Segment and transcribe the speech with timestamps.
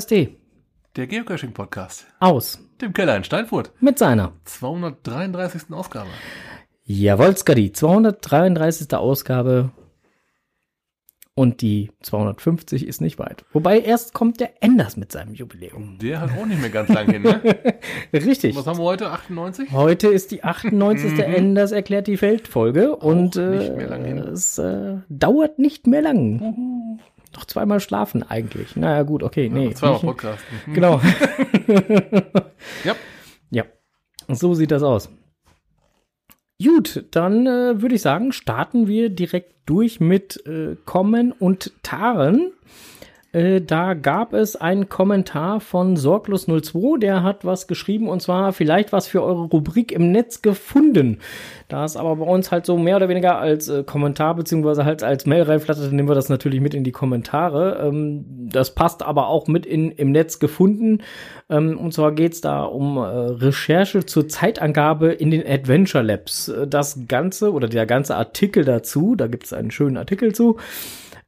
[0.00, 0.36] hört KSD
[0.96, 2.06] Der Geocaching-Podcast.
[2.20, 3.72] aus Dem Keller in Steinfurt.
[3.80, 5.72] mit seiner 233.
[5.72, 6.08] Ausgabe.
[6.84, 8.92] Jawohl, Skadi, 233.
[8.94, 9.70] Ausgabe
[11.34, 13.44] und die 250 ist nicht weit.
[13.52, 15.98] Wobei erst kommt der Enders mit seinem Jubiläum.
[15.98, 17.40] Der hat auch nicht mehr ganz lang hin, ne?
[18.12, 18.56] Richtig.
[18.56, 19.10] Was haben wir heute?
[19.10, 19.70] 98?
[19.72, 21.18] Heute ist die 98.
[21.20, 23.50] Enders erklärt die Feldfolge und Mhm.
[23.58, 24.18] nicht äh, mehr lang hin.
[24.18, 26.98] es äh, dauert nicht mehr lang.
[27.34, 28.74] Noch zweimal schlafen eigentlich.
[28.76, 29.72] Naja, gut, okay, nee.
[29.74, 30.42] Zweimal nicht- Podcast.
[30.72, 31.00] Genau.
[32.84, 32.94] Ja.
[33.50, 33.64] Ja,
[34.28, 35.08] so sieht das aus.
[36.62, 42.52] Gut, dann äh, würde ich sagen, starten wir direkt durch mit äh, Kommen und Taren.
[43.32, 48.92] Äh, da gab es einen Kommentar von Sorglos02, der hat was geschrieben und zwar vielleicht
[48.92, 51.18] was für eure Rubrik im Netz gefunden.
[51.68, 55.04] Da es aber bei uns halt so mehr oder weniger als äh, Kommentar beziehungsweise halt
[55.04, 57.86] als Mail reinflattert, nehmen wir das natürlich mit in die Kommentare.
[57.86, 61.02] Ähm, das passt aber auch mit in, im Netz gefunden.
[61.48, 66.48] Ähm, und zwar geht's da um äh, Recherche zur Zeitangabe in den Adventure Labs.
[66.48, 70.56] Äh, Das Ganze oder der ganze Artikel dazu, da gibt's einen schönen Artikel zu,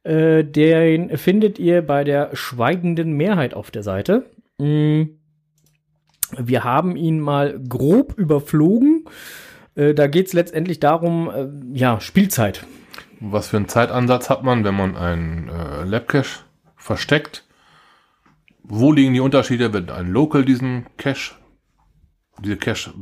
[0.03, 4.25] äh, den findet ihr bei der schweigenden Mehrheit auf der Seite.
[4.57, 5.03] Mm.
[6.37, 9.05] Wir haben ihn mal grob überflogen.
[9.75, 12.65] Äh, da geht's letztendlich darum, äh, ja, Spielzeit.
[13.19, 16.43] Was für einen Zeitansatz hat man, wenn man einen äh, Labcache
[16.75, 17.45] versteckt?
[18.63, 21.35] Wo liegen die Unterschiede, wenn ein Local diesen Cache,
[22.43, 22.93] diese Cache,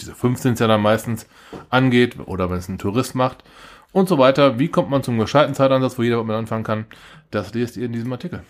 [0.00, 1.26] diese 15 ja dann meistens
[1.70, 3.44] angeht, oder wenn es ein Tourist macht
[3.92, 4.58] und so weiter.
[4.58, 6.86] Wie kommt man zum gescheiten Zeitansatz, wo jeder damit anfangen kann?
[7.30, 8.42] Das lest ihr in diesem Artikel.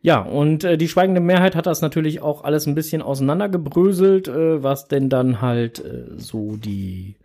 [0.00, 4.62] Ja, und äh, die schweigende Mehrheit hat das natürlich auch alles ein bisschen auseinandergebröselt, äh,
[4.62, 7.16] was denn dann halt äh, so die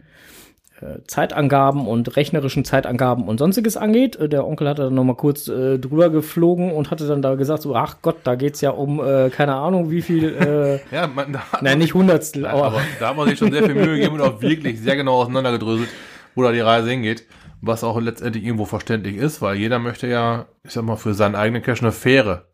[0.82, 4.16] äh, Zeitangaben und rechnerischen Zeitangaben und sonstiges angeht.
[4.16, 7.36] Äh, der Onkel hatte dann noch mal kurz äh, drüber geflogen und hatte dann da
[7.36, 11.06] gesagt, so, ach Gott, da geht's ja um, äh, keine Ahnung, wie viel, äh, Ja,
[11.06, 13.64] man, da hat nein, nicht Hundertstel, Nein, aber, aber da hat man sich schon sehr
[13.64, 15.90] viel Mühe gegeben und auch wirklich sehr genau auseinandergedröselt,
[16.36, 17.26] wo da die Reise hingeht.
[17.62, 21.36] Was auch letztendlich irgendwo verständlich ist, weil jeder möchte ja, ich sag mal, für seinen
[21.36, 22.50] eigenen Cache eine faire,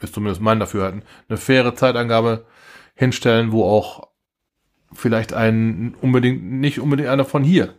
[0.00, 2.44] ist zumindest mein Dafürhalten, eine faire Zeitangabe
[2.94, 4.08] hinstellen, wo auch
[4.92, 7.74] vielleicht ein unbedingt, nicht unbedingt einer von hier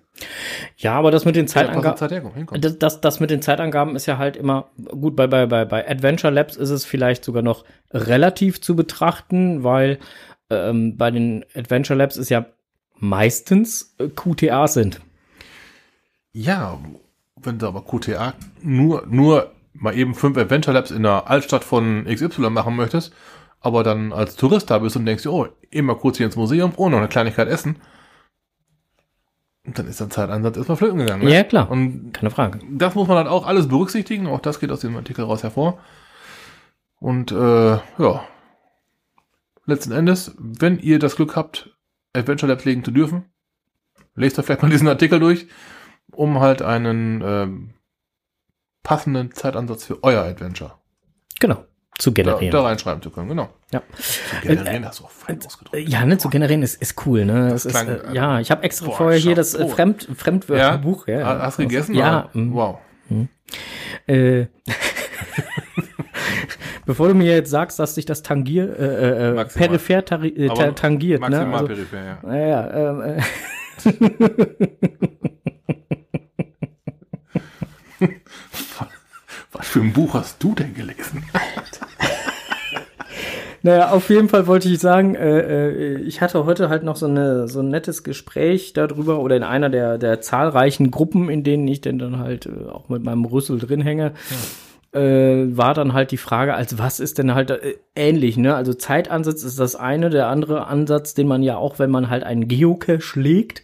[0.77, 2.61] ja, aber das mit den Zeitangaben.
[2.61, 5.15] Das, das, das mit den Zeitangaben ist ja halt immer gut.
[5.15, 9.99] Bei, bei, bei, bei Adventure Labs ist es vielleicht sogar noch relativ zu betrachten, weil
[10.49, 12.45] ähm, bei den Adventure Labs ist ja
[12.95, 15.01] meistens QTAs sind.
[16.33, 16.79] Ja,
[17.35, 22.05] wenn du aber QTA nur, nur mal eben fünf Adventure Labs in der Altstadt von
[22.05, 23.13] XY machen möchtest,
[23.59, 26.73] aber dann als Tourist da bist und denkst, oh, eben mal kurz hier ins Museum,
[26.75, 27.77] oh, noch eine Kleinigkeit essen,
[29.63, 31.23] dann ist der Zeitansatz erstmal flöten gegangen.
[31.23, 31.33] Ne?
[31.33, 31.71] Ja, klar.
[31.71, 32.59] Und Keine Frage.
[32.69, 35.79] das muss man halt auch alles berücksichtigen, auch das geht aus dem Artikel raus hervor.
[36.99, 38.27] Und äh, ja,
[39.65, 41.77] letzten Endes, wenn ihr das Glück habt,
[42.13, 43.25] Adventure Labs legen zu dürfen,
[44.15, 45.47] lest euch vielleicht mal diesen Artikel durch,
[46.15, 47.69] um halt einen ähm,
[48.83, 50.73] passenden Zeitansatz für euer Adventure
[51.39, 51.63] Genau.
[51.99, 52.51] Zu da, generieren.
[52.51, 53.29] da reinschreiben zu können.
[53.29, 53.49] Genau.
[53.71, 53.83] Ja.
[53.99, 55.75] Zu generieren, hast du auch fein ausgedrückt.
[55.75, 57.51] Äh, Ja, ne, zu generieren ist, ist cool, ne?
[57.53, 60.07] Es ist, klang, äh, äh, ja, ich habe extra boah, vorher hier das äh, Fremd,
[60.15, 61.07] Fremdwörterbuch.
[61.07, 61.93] Ja, Ha- Hast du gegessen?
[61.93, 62.29] Ja.
[62.33, 62.53] mm.
[62.53, 62.79] Wow.
[64.07, 64.47] Äh,
[66.85, 70.73] bevor du mir jetzt sagst, dass sich das tangier, äh, äh, äh, peripher tari- äh,
[70.73, 71.29] tangiert, ne?
[71.29, 72.17] Maximal Also, peripher, ja.
[72.23, 73.21] naja, ähm, äh,
[79.51, 81.23] Was für ein Buch hast du denn gelesen?
[83.65, 87.05] Naja, auf jeden Fall wollte ich sagen, äh, äh, ich hatte heute halt noch so,
[87.05, 91.65] eine, so ein nettes Gespräch darüber oder in einer der, der zahlreichen Gruppen, in denen
[91.69, 94.11] ich denn dann halt äh, auch mit meinem Rüssel drin hänge,
[94.93, 98.53] äh, war dann halt die Frage, als was ist denn halt äh, ähnlich, ne?
[98.53, 102.23] Also Zeitansatz ist das eine, der andere Ansatz, den man ja auch, wenn man halt
[102.23, 103.63] einen Geocache legt,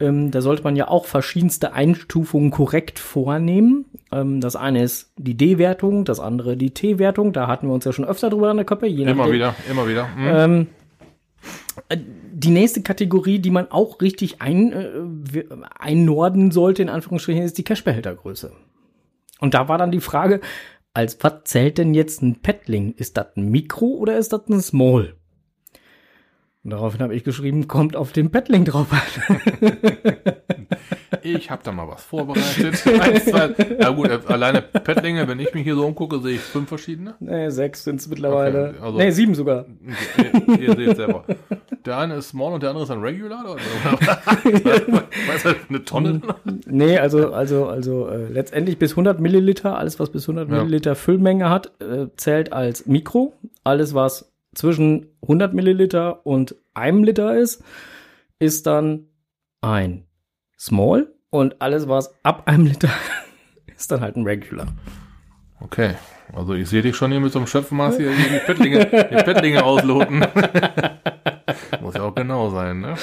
[0.00, 3.84] ähm, da sollte man ja auch verschiedenste Einstufungen korrekt vornehmen.
[4.10, 7.32] Ähm, das eine ist die D-Wertung, das andere die T-Wertung.
[7.32, 8.86] Da hatten wir uns ja schon öfter drüber an der Köppe.
[8.86, 9.32] Je Immer nachdem.
[9.32, 10.08] wieder, immer wieder.
[10.16, 10.26] Hm.
[10.26, 10.66] Ähm,
[11.88, 11.98] äh,
[12.32, 15.44] die nächste Kategorie, die man auch richtig ein, äh,
[15.78, 18.52] einnorden sollte, in Anführungsstrichen, ist die Cashbehältergröße.
[19.40, 20.40] Und da war dann die Frage,
[20.94, 22.94] als was zählt denn jetzt ein Petling?
[22.96, 25.14] Ist das ein Mikro oder ist das ein Small?
[26.62, 29.40] Und daraufhin habe ich geschrieben, kommt auf den Petling drauf an.
[31.22, 32.82] Ich habe da mal was vorbereitet.
[33.80, 37.14] Ja gut, äh, alleine Pettlinge, wenn ich mich hier so umgucke, sehe ich fünf verschiedene.
[37.20, 38.70] nee, sechs sind es mittlerweile.
[38.70, 39.66] Okay, also- nee, sieben sogar.
[40.48, 41.24] Ihr, ihr seht selber.
[41.84, 43.44] Der eine ist Small und der andere ist ein Regular?
[43.44, 43.56] Oder?
[45.28, 46.20] weißt du, eine Tonne?
[46.66, 50.62] Nee, also, also, also äh, letztendlich bis 100 Milliliter, alles was bis 100 Ja.
[50.62, 53.34] Milliliter Füllmenge hat, äh, zählt als Mikro.
[53.64, 57.62] Alles was zwischen 100 Milliliter und einem Liter ist,
[58.38, 59.06] ist dann
[59.60, 60.06] ein
[60.58, 61.12] Small.
[61.30, 62.88] Und alles was ab einem Liter
[63.76, 64.66] ist dann halt ein Regular.
[65.60, 65.94] Okay.
[66.32, 69.64] Also ich sehe dich schon hier mit so einem Schöpfmaß hier die Fettlinge, die Fettlinge
[69.64, 70.20] ausloten.
[71.80, 72.94] Muss ja auch genau sein, ne?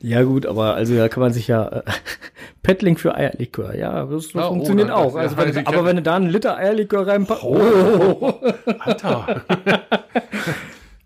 [0.00, 1.82] Ja gut, aber also da kann man sich ja äh,
[2.62, 5.14] Petling für Eierlikör, ja, das, das Ah, oh, funktioniert dann- auch.
[5.14, 8.40] Also ja, wenn, aber wenn du da einen Liter Eierlikör reinpackst, oh.
[8.80, 9.42] Alter.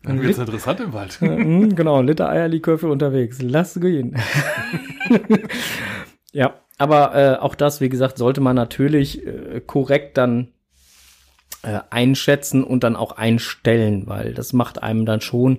[0.09, 1.21] Dann wird's interessant im Wald.
[1.21, 3.41] Mhm, genau, ein Liter Eierlikör für unterwegs.
[3.41, 4.17] Lass gehen.
[6.33, 10.49] ja, aber äh, auch das, wie gesagt, sollte man natürlich äh, korrekt dann
[11.63, 15.59] äh, einschätzen und dann auch einstellen, weil das macht einem dann schon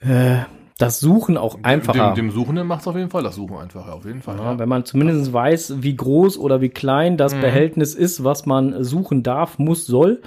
[0.00, 0.38] äh,
[0.78, 2.14] das Suchen auch einfacher.
[2.14, 4.38] Dem, dem Suchenden macht es auf jeden Fall das Suchen einfacher, auf jeden Fall.
[4.38, 7.40] Ja, wenn man zumindest weiß, wie groß oder wie klein das Mhm.
[7.40, 10.22] Behältnis ist, was man suchen darf, muss, soll,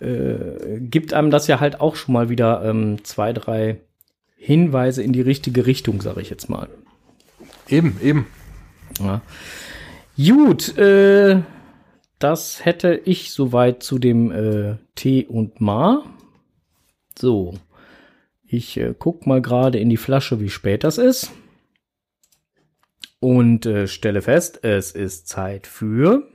[0.00, 3.80] äh, gibt einem das ja halt auch schon mal wieder ähm, zwei, drei
[4.36, 6.68] Hinweise in die richtige Richtung, sage ich jetzt mal.
[7.68, 8.26] Eben, eben.
[9.00, 9.22] Ja.
[10.16, 11.42] Gut, äh,
[12.18, 16.04] das hätte ich soweit zu dem äh, Tee und Ma.
[17.18, 17.54] So,
[18.46, 21.32] ich äh, guck mal gerade in die Flasche, wie spät das ist.
[23.18, 26.28] Und äh, stelle fest, es ist Zeit für.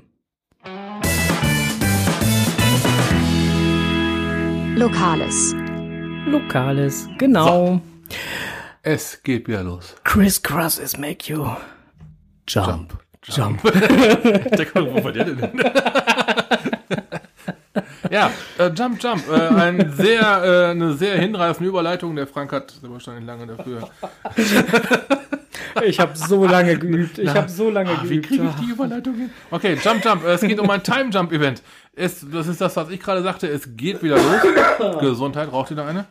[4.81, 5.53] Lokales.
[6.25, 7.79] Lokales, genau.
[8.81, 9.95] Es geht wieder los.
[10.03, 11.47] Criss Crosses make you
[12.47, 12.97] jump.
[13.25, 13.61] Jump.
[13.63, 15.37] Der kommt, wo war der denn?
[18.09, 19.29] ja, äh, Jump Jump.
[19.29, 22.15] Äh, ein sehr, äh, eine sehr hinreißende Überleitung.
[22.15, 23.87] Der Frank hat wahrscheinlich lange dafür.
[25.85, 27.17] Ich habe so lange geübt.
[27.19, 28.27] Ich habe so lange Ah, wie geübt.
[28.27, 29.29] kriege ich die Überleitung hin?
[29.49, 30.23] Okay, Jump Jump.
[30.25, 31.61] Es geht um ein Time Jump Event.
[31.95, 33.47] Es, das ist das, was ich gerade sagte.
[33.47, 34.99] Es geht wieder los.
[35.01, 36.05] Gesundheit, raucht ihr da eine?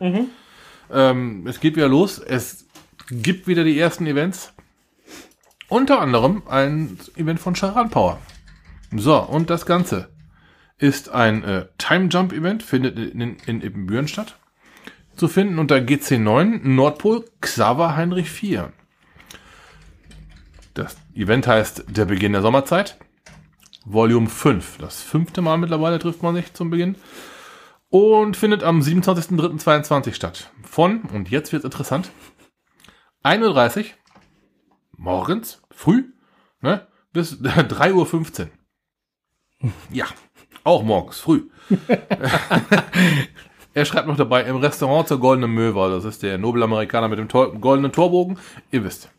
[0.93, 2.19] Ähm, es geht wieder los.
[2.19, 2.67] Es
[3.11, 4.53] gibt wieder die ersten Events.
[5.69, 8.19] Unter anderem ein Event von Charan Power.
[8.97, 10.09] So, und das Ganze
[10.79, 14.37] ist ein äh, Time Jump Event, findet in, in, in Ibbenbüren statt.
[15.17, 18.73] Zu finden unter GC9 Nordpol Xaver Heinrich 4.
[20.75, 22.97] Das Event heißt Der Beginn der Sommerzeit.
[23.85, 24.79] Volume 5.
[24.79, 26.97] Das fünfte Mal mittlerweile trifft man sich zum Beginn.
[27.89, 30.51] Und findet am 27.03.22 statt.
[30.63, 32.11] Von, und jetzt wird's interessant,
[33.25, 33.85] 1.30 Uhr
[34.97, 36.05] morgens, früh,
[36.61, 38.49] ne, bis 3.15
[39.63, 39.73] Uhr.
[39.91, 40.07] Ja,
[40.63, 41.49] auch morgens, früh.
[43.75, 47.61] er schreibt noch dabei, im Restaurant zur Goldenen Möwe, das ist der Nobelamerikaner mit dem
[47.61, 48.39] goldenen Torbogen,
[48.71, 49.11] ihr wisst.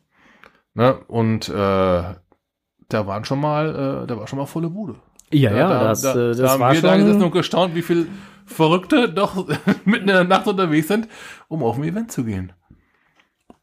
[0.74, 4.96] Ne, und äh, da waren schon mal, äh, da war schon mal volle Bude.
[5.32, 7.24] Ja, ja, da, das, da, äh, das da haben war wir da gesessen schon.
[7.24, 8.08] und gestaunt, wie viel
[8.46, 9.48] Verrückte doch
[9.86, 11.08] mitten in der Nacht unterwegs sind,
[11.48, 12.54] um auf ein Event zu gehen.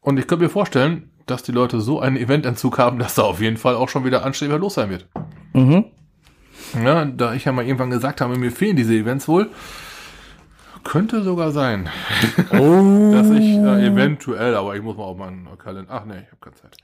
[0.01, 3.39] Und ich könnte mir vorstellen, dass die Leute so einen Evententzug haben, dass da auf
[3.39, 5.07] jeden Fall auch schon wieder anständig los sein wird.
[5.53, 5.85] Mhm.
[6.83, 9.49] Ja, da ich ja mal irgendwann gesagt habe, mir fehlen diese Events wohl,
[10.83, 11.89] könnte sogar sein,
[12.51, 13.11] Oh.
[13.13, 15.91] dass ich äh, eventuell, aber ich muss mal auf meinen Kalender.
[15.93, 16.77] Ach nee, ich habe keine Zeit.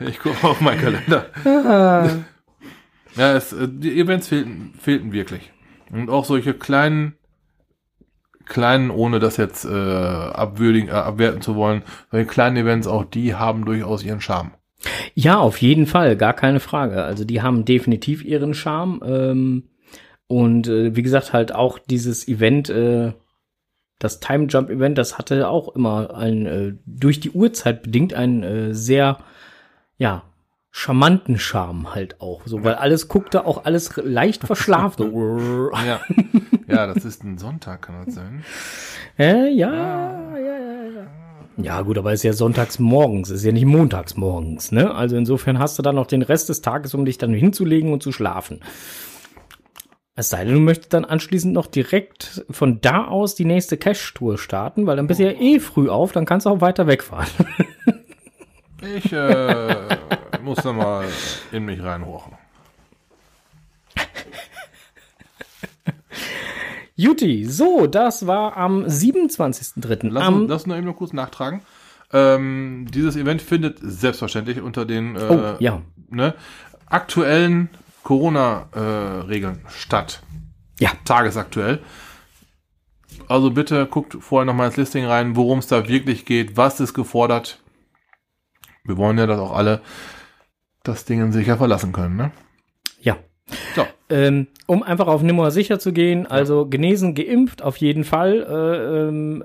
[0.00, 1.26] ich gucke auf meinen Kalender.
[3.16, 5.52] Ja, es, äh, die Events fehlten, fehlten wirklich.
[5.90, 7.16] Und auch solche kleinen,
[8.46, 13.34] kleinen, ohne das jetzt äh, abwürdigen, äh, abwerten zu wollen, solche kleinen Events, auch die
[13.34, 14.52] haben durchaus ihren Charme.
[15.14, 17.02] Ja, auf jeden Fall, gar keine Frage.
[17.04, 19.00] Also die haben definitiv ihren Charme.
[19.04, 19.62] Ähm,
[20.26, 23.12] und äh, wie gesagt, halt auch dieses Event, äh,
[23.98, 28.42] das Time Jump Event, das hatte auch immer ein, äh, durch die Uhrzeit bedingt einen
[28.42, 29.18] äh, sehr,
[29.98, 30.22] ja,
[30.72, 32.42] charmanten Charme halt auch.
[32.46, 35.12] So, weil alles guckte auch alles leicht verschlafen.
[35.86, 36.00] Ja,
[36.66, 38.42] ja das ist ein Sonntag, kann das sein?
[39.18, 40.21] äh, ja, ja,
[41.56, 44.94] ja, gut, aber es ist ja sonntags morgens, es ist ja nicht montags morgens, ne?
[44.94, 48.02] Also insofern hast du dann noch den Rest des Tages, um dich dann hinzulegen und
[48.02, 48.60] zu schlafen.
[50.14, 54.36] Es sei denn, du möchtest dann anschließend noch direkt von da aus die nächste Cash-Tour
[54.36, 57.28] starten, weil dann bist du ja eh früh auf, dann kannst du auch weiter wegfahren.
[58.96, 59.96] Ich äh,
[60.42, 61.06] muss da mal
[61.50, 62.34] in mich reinrochen.
[67.02, 70.08] Juti, so, das war am 27.03.
[70.08, 71.62] Lass, Am, uns, lass uns noch eben noch kurz nachtragen.
[72.12, 75.82] Ähm, dieses Event findet selbstverständlich unter den äh, oh, ja.
[76.10, 76.34] ne,
[76.86, 77.70] aktuellen
[78.04, 80.22] Corona-Regeln statt.
[80.78, 80.92] Ja.
[81.04, 81.80] Tagesaktuell.
[83.26, 86.94] Also bitte guckt vorher nochmal ins Listing rein, worum es da wirklich geht, was ist
[86.94, 87.60] gefordert.
[88.84, 89.80] Wir wollen ja, dass auch alle
[90.84, 92.30] das Ding sicher verlassen können, ne?
[93.00, 93.16] Ja.
[93.74, 93.86] So.
[94.12, 98.46] Ähm, um einfach auf Nummer sicher zu gehen, also genesen, geimpft, auf jeden Fall.
[98.46, 99.42] Äh, ähm,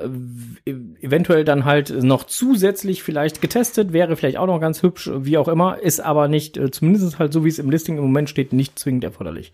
[0.65, 5.37] w- eventuell dann halt noch zusätzlich vielleicht getestet, wäre vielleicht auch noch ganz hübsch, wie
[5.37, 8.29] auch immer, ist aber nicht, äh, zumindest halt so wie es im Listing im Moment
[8.29, 9.53] steht, nicht zwingend erforderlich.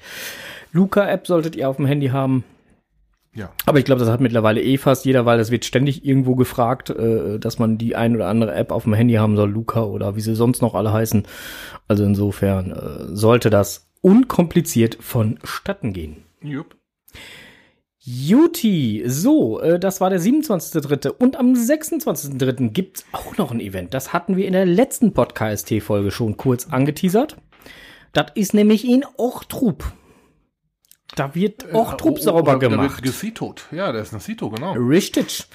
[0.71, 2.43] Luca-App solltet ihr auf dem Handy haben.
[3.35, 3.51] Ja.
[3.67, 6.89] Aber ich glaube, das hat mittlerweile eh fast jeder, weil es wird ständig irgendwo gefragt,
[6.89, 10.15] äh, dass man die ein oder andere App auf dem Handy haben soll, Luca oder
[10.15, 11.23] wie sie sonst noch alle heißen.
[11.87, 16.25] Also insofern äh, sollte das unkompliziert vonstatten gehen.
[16.41, 16.75] Jupp.
[17.97, 21.07] Juti, so, äh, das war der 27.3.
[21.07, 22.71] Und am 26.3.
[22.71, 23.93] gibt's auch noch ein Event.
[23.93, 27.37] Das hatten wir in der letzten Podcast-Folge schon kurz angeteasert.
[28.11, 29.85] Das ist nämlich in Ochtrup.
[31.15, 33.03] Da wird Ochtrup sauber oh, Da wird gemacht.
[33.03, 33.67] gesitot.
[33.71, 34.73] Ja, der ist ein Sito, genau.
[34.73, 35.47] Richtig.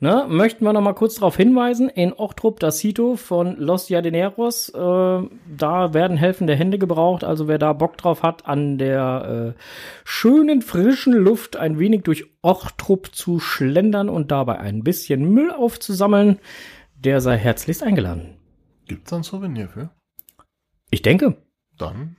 [0.00, 4.68] Ne, möchten wir noch mal kurz darauf hinweisen, in Ochtrup das Sito von Los Jardineros,
[4.68, 9.60] äh, da werden helfende Hände gebraucht, also wer da Bock drauf hat, an der äh,
[10.04, 16.38] schönen, frischen Luft ein wenig durch Ochtrup zu schlendern und dabei ein bisschen Müll aufzusammeln,
[16.94, 18.36] der sei herzlichst eingeladen.
[18.86, 19.90] Gibt's da ein Souvenir für?
[20.90, 21.38] Ich denke.
[21.76, 22.17] Dann.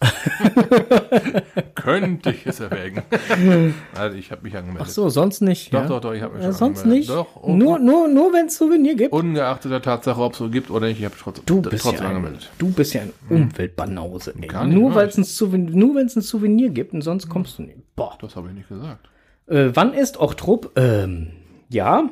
[1.74, 3.02] Könnte ich es erwägen.
[3.94, 4.86] also ich habe mich angemeldet.
[4.86, 5.72] Ach so, sonst nicht.
[5.72, 5.86] Doch, ja?
[5.88, 7.08] doch, doch, ich habe mich Ja, schon sonst angemeldet.
[7.08, 7.10] nicht.
[7.10, 9.12] Doch, und, nur, nur, nur wenn es Souvenir gibt.
[9.12, 12.02] ungeachtet der Tatsache, ob es so gibt oder nicht, ich habe trotzdem, Du bist, trotzdem
[12.02, 12.50] ja ein, angemeldet.
[12.58, 14.34] du bist ja ein Umweltbanause.
[14.40, 14.66] Ey.
[14.66, 17.62] Nur weil es ein Souvenir, nur wenn es ein Souvenir gibt und sonst kommst du
[17.62, 17.78] nicht.
[17.96, 18.16] Boah.
[18.20, 19.08] Das habe ich nicht gesagt.
[19.46, 20.72] Äh, wann ist Ochtrup?
[20.76, 21.28] Ähm,
[21.68, 22.08] ja,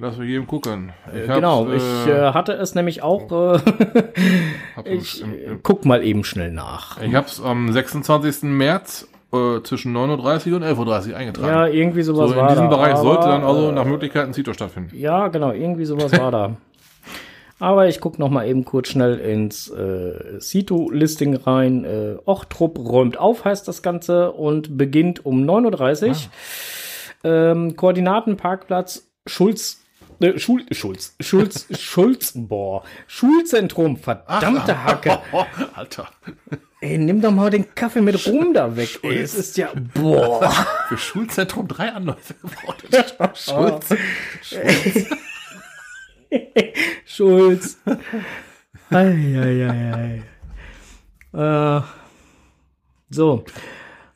[0.00, 0.92] Lass mich jedem gucken.
[1.12, 1.68] Ich genau.
[1.72, 3.56] ich äh, hatte es nämlich auch.
[3.56, 3.60] Äh,
[4.84, 7.02] ich im, äh, im, guck mal eben schnell nach.
[7.02, 8.44] ich hab's am 26.
[8.44, 11.48] März äh, zwischen 9.30 Uhr und 11.30 Uhr eingetragen.
[11.48, 12.76] Ja, irgendwie sowas so in war diesem da.
[12.76, 14.96] Bereich sollte aber, dann also äh, nach Möglichkeit ein Zito stattfinden.
[14.96, 16.56] Ja, genau, irgendwie sowas war da.
[17.60, 21.84] Aber ich guck noch mal eben kurz schnell ins äh, Sito-Listing rein.
[21.84, 26.16] Äh, Ochtrup räumt auf, heißt das Ganze, und beginnt um 9.30 Uhr.
[27.24, 29.82] Ähm, Koordinaten, Parkplatz, Schulz,
[30.20, 35.18] äh, Schul, Schulz, Schulz, Schulz, boah, Schulzentrum, verdammte Hacke.
[35.74, 36.08] Alter.
[36.80, 39.00] Ey, nimm doch mal den Kaffee mit Rum da weg.
[39.02, 40.48] Ey, es ist ja, boah.
[40.88, 43.36] Für Schulzentrum drei Anläufe gebraucht.
[43.36, 43.88] Schulz.
[47.04, 47.78] Schulz.
[48.90, 50.22] Eieiei.
[51.32, 51.80] Äh,
[53.10, 53.44] so.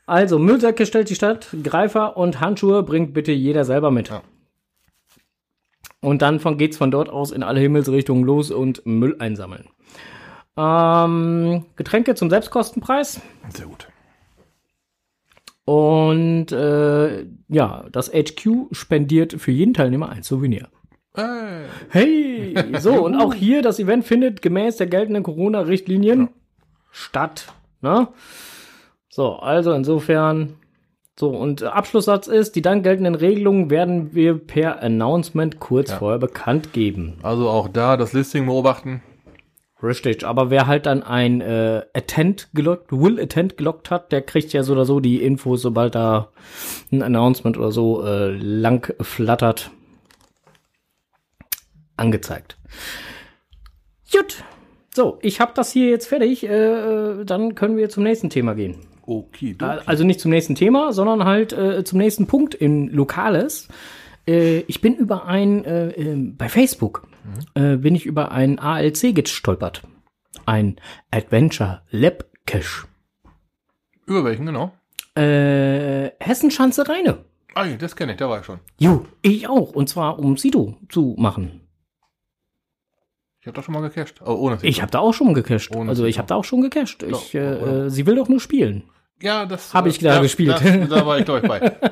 [0.06, 4.08] Also, Müllsäcke stellt die Stadt, Greifer und Handschuhe bringt bitte jeder selber mit.
[4.08, 4.22] Ja.
[6.02, 9.68] Und dann von, geht's von dort aus in alle Himmelsrichtungen los und Müll einsammeln.
[10.56, 13.20] Ähm, Getränke zum Selbstkostenpreis.
[13.48, 13.88] Sehr gut.
[15.64, 20.68] Und äh, ja, das HQ spendiert für jeden Teilnehmer ein Souvenir.
[21.14, 26.30] Äh, Hey, so, und auch hier, das Event findet gemäß der geltenden Corona-Richtlinien
[26.90, 27.46] statt.
[27.80, 28.08] Ne?
[29.08, 30.54] So, also insofern.
[31.22, 35.98] So, und Abschlusssatz ist, die dann geltenden Regelungen werden wir per Announcement kurz Ja.
[35.98, 37.14] vorher bekannt geben.
[37.22, 39.02] also auch da das Listing beobachten.
[39.80, 44.52] Richtig, aber wer halt dann ein äh, Attend gelockt, Will Attend gelockt hat, der kriegt
[44.52, 46.32] ja so oder so die Infos, sobald da
[46.90, 49.70] ein Announcement oder so äh, lang flattert,
[51.96, 52.58] angezeigt.
[54.10, 54.42] Gut.
[54.92, 56.42] So, ich habe das hier jetzt fertig.
[56.42, 58.74] Äh, dann können wir zum nächsten Thema gehen.
[59.02, 59.66] Okay, du.
[59.86, 63.68] Also nicht zum nächsten Thema, sondern halt äh, zum nächsten Punkt in Lokales.
[64.26, 67.08] Äh, ich bin über ein, äh, äh, bei Facebook,
[67.54, 69.82] äh, bin ich über ein ALC gestolpert.
[70.46, 70.76] Ein
[71.10, 72.86] Adventure Lab Cache.
[74.06, 74.72] Über welchen, genau?
[75.14, 77.24] Äh, Hessenschanze Reine.
[77.54, 78.60] Ah, das kenne ich, da war ich schon.
[78.78, 79.72] Jo, ich auch.
[79.72, 81.61] Und zwar um Sido zu machen.
[83.42, 84.22] Ich habe doch schon mal gecached.
[84.24, 84.68] Oh, ohne Sito.
[84.68, 85.74] Ich habe da auch schon gecached.
[85.74, 87.02] Ohne Also ich habe da auch schon gecached.
[87.02, 87.40] Doch, Ich, äh,
[87.86, 88.84] äh, sie will doch nur spielen.
[89.20, 90.54] Ja, das Hab ich äh, da ja, gespielt.
[90.62, 91.72] Das, da war ich, glaube ich, bei.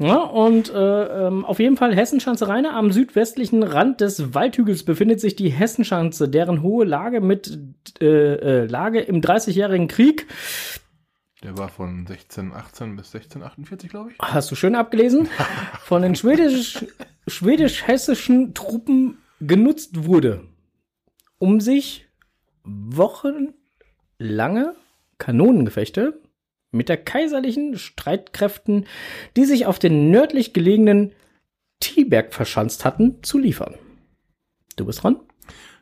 [0.00, 2.72] Ja, und äh, ähm, auf jeden Fall Hessenschanze Reine.
[2.72, 7.58] Am südwestlichen Rand des Waldhügels befindet sich die Hessenschanze, deren hohe Lage mit
[8.00, 8.04] äh,
[8.34, 10.28] äh, Lage im Dreißigjährigen Krieg.
[11.42, 14.18] Der war von 1618 bis 1648, glaube ich.
[14.22, 15.28] Hast du schön abgelesen?
[15.80, 16.84] Von den schwedisch-
[17.28, 20.44] schwedisch-hessischen Truppen genutzt wurde,
[21.38, 22.06] um sich
[22.64, 23.44] wochenlange
[25.18, 26.20] Kanonengefechte
[26.70, 28.86] mit der kaiserlichen Streitkräften,
[29.36, 31.12] die sich auf den nördlich gelegenen
[31.80, 33.74] Tieberg verschanzt hatten, zu liefern.
[34.76, 35.20] Du bist dran?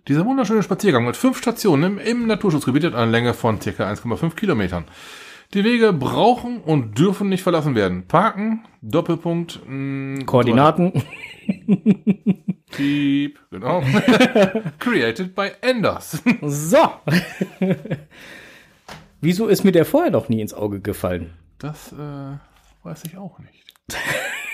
[0.08, 3.70] Dieser wunderschöne Spaziergang mit fünf Stationen im, im Naturschutzgebiet hat eine Länge von ca.
[3.70, 4.84] 1,5 Kilometern.
[5.54, 8.06] Die Wege brauchen und dürfen nicht verlassen werden.
[8.06, 10.92] Parken, Doppelpunkt, mh, Koordinaten.
[12.72, 13.82] Piep, genau.
[14.78, 16.22] Created by Enders.
[16.42, 16.78] So.
[19.20, 21.32] Wieso ist mir der vorher noch nie ins Auge gefallen?
[21.58, 22.36] Das äh,
[22.82, 23.65] weiß ich auch nicht.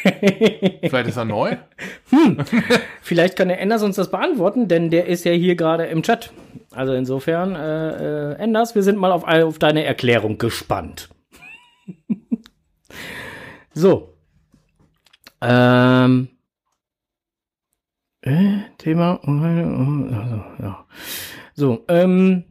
[0.03, 1.57] Vielleicht ist er neu.
[3.03, 6.33] Vielleicht kann der Enders uns das beantworten, denn der ist ja hier gerade im Chat.
[6.73, 11.09] Also insofern, äh, äh, Enders, wir sind mal auf, auf deine Erklärung gespannt.
[13.75, 14.15] so.
[15.41, 16.29] Ähm.
[18.23, 19.21] Äh, Thema.
[19.23, 20.87] Also, ja.
[21.55, 22.45] So, ähm.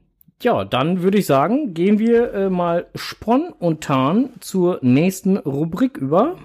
[0.43, 6.35] Ja, dann würde ich sagen, gehen wir äh, mal spontan zur nächsten Rubrik über.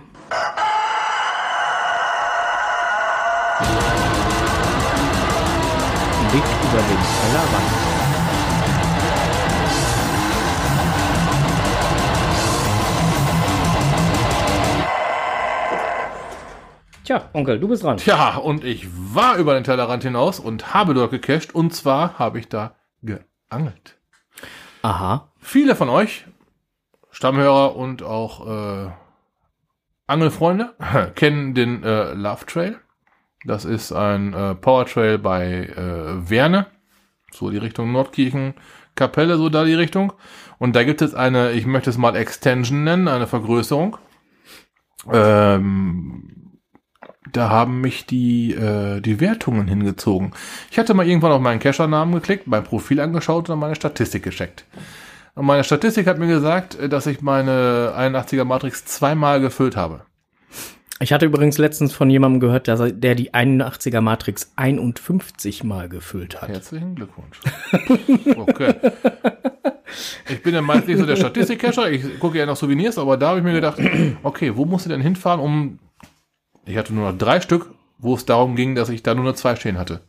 [6.30, 7.86] Blick über den Tellerrand.
[17.04, 17.98] Tja, Onkel, du bist dran.
[17.98, 21.54] Tja, und ich war über den Tellerrand hinaus und habe dort gecached.
[21.54, 23.96] Und zwar habe ich da geangelt.
[24.82, 25.28] Aha.
[25.38, 26.26] Viele von euch,
[27.12, 28.90] Stammhörer und auch äh,
[30.06, 30.74] Angelfreunde,
[31.14, 32.76] kennen den äh, Love Trail.
[33.44, 36.66] Das ist ein äh, Power Trail bei äh, Werne,
[37.30, 38.54] so die Richtung Nordkirchen,
[38.94, 40.12] Kapelle, so da die Richtung.
[40.58, 43.98] Und da gibt es eine, ich möchte es mal Extension nennen, eine Vergrößerung.
[45.12, 46.36] Ähm,
[47.32, 50.32] da haben mich die, äh, die Wertungen hingezogen.
[50.70, 54.64] Ich hatte mal irgendwann auf meinen Cacher-Namen geklickt, mein Profil angeschaut und meine Statistik gecheckt.
[55.36, 60.00] Und meine Statistik hat mir gesagt, äh, dass ich meine 81er Matrix zweimal gefüllt habe.
[60.98, 66.40] Ich hatte übrigens letztens von jemandem gehört, der, der die 81er Matrix 51 mal gefüllt
[66.40, 66.48] hat.
[66.48, 67.40] Herzlichen Glückwunsch.
[68.36, 68.74] Okay.
[70.28, 73.28] Ich bin ja meist nicht so der Statistik-Cacher, ich gucke ja nach Souvenirs, aber da
[73.28, 73.78] habe ich mir gedacht,
[74.24, 75.78] okay, wo musst du denn hinfahren, um.
[76.64, 79.34] Ich hatte nur noch drei Stück, wo es darum ging, dass ich da nur noch
[79.34, 80.00] zwei stehen hatte.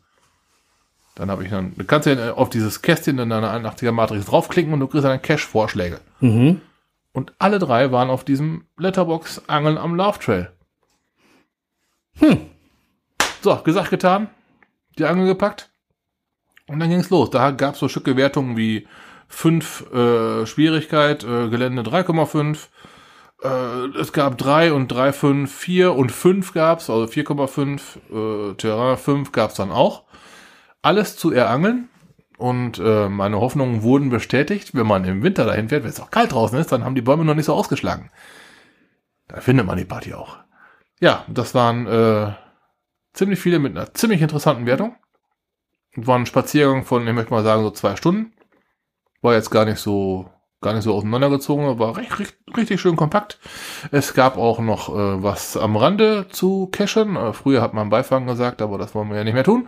[1.17, 4.71] Dann habe ich dann, du kannst ja auf dieses Kästchen in deiner 81er Matrix draufklicken
[4.71, 5.99] und du kriegst dann Cache-Vorschläge.
[6.19, 6.61] Mhm.
[7.11, 10.51] Und alle drei waren auf diesem Letterbox-Angeln am Love Trail.
[12.19, 12.41] Hm.
[13.41, 14.29] So, gesagt, getan.
[14.99, 15.71] Die Angel gepackt.
[16.67, 17.31] Und dann ging's los.
[17.31, 18.87] Da gab's so Stücke Wertungen wie
[19.27, 22.67] 5 äh, Schwierigkeit, äh, Gelände 3,5.
[23.41, 28.51] Äh, es gab 3 und 3, 5, 4 und 5 gab's, also 4,5.
[28.51, 30.03] Äh, Terrain 5 gab's dann auch.
[30.87, 31.89] Alles zu erangeln.
[32.37, 34.73] Und äh, meine Hoffnungen wurden bestätigt.
[34.73, 37.01] Wenn man im Winter dahin fährt, wenn es auch kalt draußen ist, dann haben die
[37.01, 38.09] Bäume noch nicht so ausgeschlagen.
[39.27, 40.37] Da findet man die Party auch.
[41.01, 42.31] Ja, das waren äh,
[43.11, 44.95] ziemlich viele mit einer ziemlich interessanten Wertung.
[45.97, 48.31] War ein Spaziergang von, ich möchte mal sagen, so zwei Stunden.
[49.21, 50.29] War jetzt gar nicht so,
[50.61, 53.39] gar nicht so auseinandergezogen, war recht, recht, richtig schön kompakt.
[53.91, 57.15] Es gab auch noch äh, was am Rande zu cachen.
[57.15, 59.67] Äh, früher hat man Beifang gesagt, aber das wollen wir ja nicht mehr tun.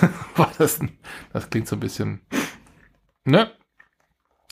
[0.58, 0.80] Das,
[1.32, 2.20] das klingt so ein bisschen,
[3.24, 3.50] ne?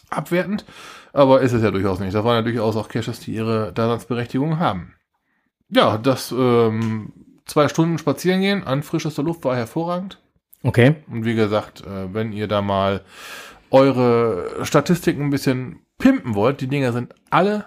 [0.08, 0.64] Abwertend.
[1.12, 2.14] Aber ist es ja durchaus nicht.
[2.14, 4.94] Da waren ja durchaus auch Caches, die ihre Daseinsberechtigung haben
[5.70, 7.12] ja, das ähm,
[7.46, 10.18] zwei Stunden spazieren gehen an frischester Luft war hervorragend.
[10.62, 10.96] Okay.
[11.10, 13.02] Und wie gesagt, äh, wenn ihr da mal
[13.70, 17.66] eure Statistiken ein bisschen pimpen wollt, die Dinger sind alle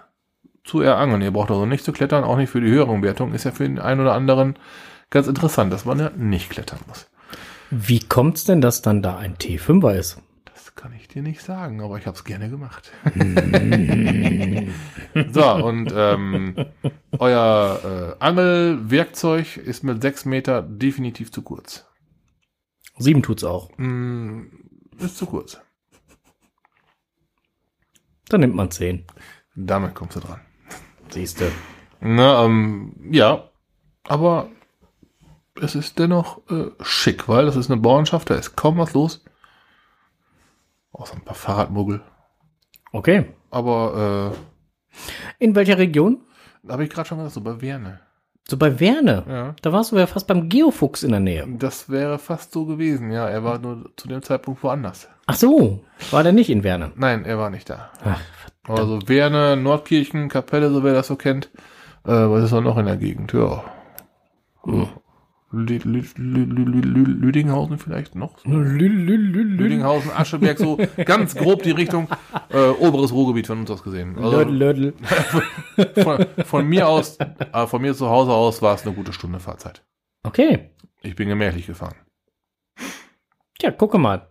[0.64, 1.22] zu erangeln.
[1.22, 3.34] Ihr braucht also nicht zu klettern, auch nicht für die höhere Wertung.
[3.34, 4.58] Ist ja für den einen oder anderen
[5.10, 7.08] ganz interessant, dass man ja nicht klettern muss.
[7.70, 10.22] Wie kommt's denn, dass dann da ein T5er ist?
[10.46, 12.92] Das kann ich dir nicht sagen, aber ich habe es gerne gemacht.
[15.32, 16.56] so, und ähm,
[17.18, 21.86] euer äh, Angelwerkzeug ist mit sechs Meter definitiv zu kurz.
[22.98, 23.72] Sieben tut's auch.
[23.78, 24.44] Mm,
[25.00, 25.60] ist zu kurz.
[28.34, 29.06] Dann nimmt man zehn.
[29.56, 30.42] Damit kommst du dran.
[31.10, 31.52] Siehste.
[32.02, 33.50] Na, ähm, ja,
[34.08, 34.50] aber
[35.62, 39.24] es ist dennoch äh, schick, weil das ist eine Bauernschaft, da ist kaum was los.
[40.94, 42.02] Außer ein paar Fahrradmuggel.
[42.92, 43.32] Okay.
[43.52, 44.34] Aber
[45.38, 46.22] In welcher Region?
[46.68, 48.00] äh, habe ich gerade schon gesagt, so bei Werne.
[48.48, 49.24] So bei Werne.
[49.28, 49.56] Ja.
[49.62, 51.48] Da warst du ja fast beim Geofuchs in der Nähe.
[51.60, 53.30] Das wäre fast so gewesen, ja.
[53.30, 55.08] Er war nur zu dem Zeitpunkt woanders.
[55.26, 56.92] Ach so, war der nicht in Werne?
[56.96, 57.92] Nein, er war nicht da.
[58.04, 58.20] Ach,
[58.68, 61.50] Also Werne, Nordkirchen, Kapelle, so wer das so kennt.
[62.06, 63.32] Äh, was ist da noch in der Gegend?
[63.34, 63.64] Ja.
[64.64, 64.88] Hm.
[65.56, 68.44] Lü Lü Lü Lü Lü Lü Lüdinghausen vielleicht noch?
[68.44, 72.08] Lüdinghausen, Ascheberg, so ganz grob die Richtung
[72.50, 74.18] äh, oberes Ruhrgebiet von uns aus gesehen.
[74.18, 74.94] Also Lödel, Lödel.
[76.04, 79.40] von, von mir aus, äh, von mir zu Hause aus war es eine gute Stunde
[79.40, 79.84] Fahrzeit.
[80.24, 80.72] Okay.
[81.04, 81.96] Ich bin gemächlich gefahren.
[83.62, 84.28] Ja, gucke mal.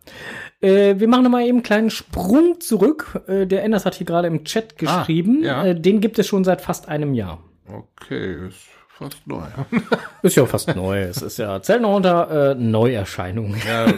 [0.63, 3.21] Äh, wir machen nochmal eben einen kleinen Sprung zurück.
[3.27, 5.41] Äh, der Enders hat hier gerade im Chat geschrieben.
[5.43, 5.65] Ah, ja.
[5.67, 7.43] äh, den gibt es schon seit fast einem Jahr.
[7.67, 9.43] Okay, ist fast neu.
[10.23, 11.01] Ist ja fast neu.
[11.01, 13.61] Es ist ja, zählt noch unter äh, Neuerscheinungen.
[13.67, 13.87] ja,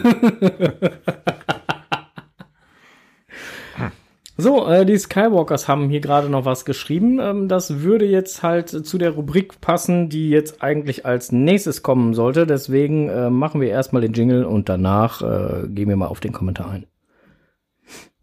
[4.37, 7.19] So, äh, die Skywalkers haben hier gerade noch was geschrieben.
[7.19, 12.13] Ähm, das würde jetzt halt zu der Rubrik passen, die jetzt eigentlich als nächstes kommen
[12.13, 12.45] sollte.
[12.45, 16.33] Deswegen äh, machen wir erstmal den Jingle und danach äh, gehen wir mal auf den
[16.33, 16.85] Kommentar ein.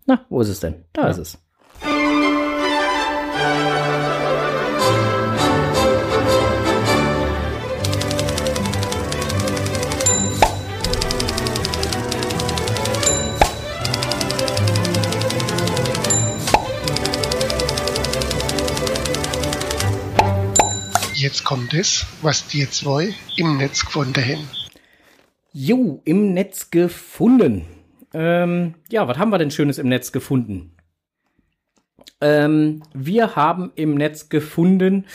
[0.05, 0.85] Na, wo ist es denn?
[0.93, 1.39] Da ist es.
[21.33, 24.47] Jetzt kommt es, was die zwei im Netz gefunden haben.
[25.55, 27.65] Jo, im Netz gefunden.
[28.13, 30.77] Ähm, ja, was haben wir denn Schönes im Netz gefunden?
[32.21, 35.07] Ähm, wir haben im Netz gefunden,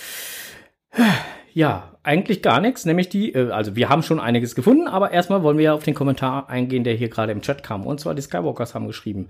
[1.53, 5.43] ja, eigentlich gar nichts, nämlich die, äh, also wir haben schon einiges gefunden, aber erstmal
[5.43, 7.85] wollen wir auf den Kommentar eingehen, der hier gerade im Chat kam.
[7.85, 9.27] Und zwar die Skywalkers haben geschrieben.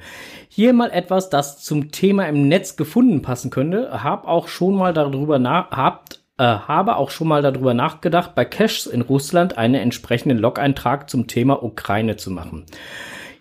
[0.47, 4.05] Hier mal etwas, das zum Thema im Netz gefunden passen könnte.
[4.05, 8.45] Hab auch schon mal darüber nach, habt äh, habe auch schon mal darüber nachgedacht, bei
[8.45, 12.65] Caches in Russland einen entsprechenden Log-Eintrag zum Thema Ukraine zu machen.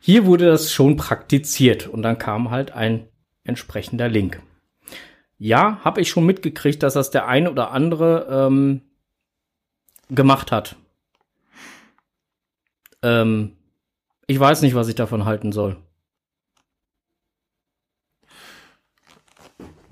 [0.00, 3.08] Hier wurde das schon praktiziert und dann kam halt ein
[3.44, 4.40] entsprechender Link.
[5.38, 8.82] Ja, habe ich schon mitgekriegt, dass das der eine oder andere ähm,
[10.08, 10.76] gemacht hat.
[13.02, 13.56] Ähm,
[14.26, 15.76] ich weiß nicht, was ich davon halten soll.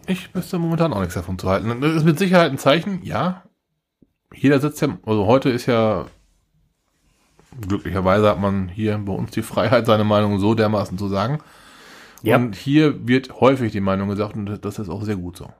[0.06, 1.80] Ich wüsste momentan auch nichts davon zu halten.
[1.80, 3.42] Das ist mit Sicherheit ein Zeichen, ja.
[4.34, 6.06] Jeder sitzt ja, also heute ist ja,
[7.60, 11.38] glücklicherweise hat man hier bei uns die Freiheit, seine Meinung so dermaßen zu sagen.
[12.22, 12.36] Ja.
[12.36, 15.50] Und hier wird häufig die Meinung gesagt und das ist auch sehr gut so.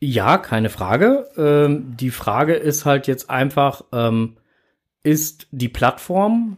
[0.00, 1.28] Ja, keine Frage.
[1.36, 4.36] Ähm, die Frage ist halt jetzt einfach, ähm,
[5.02, 6.56] ist die Plattform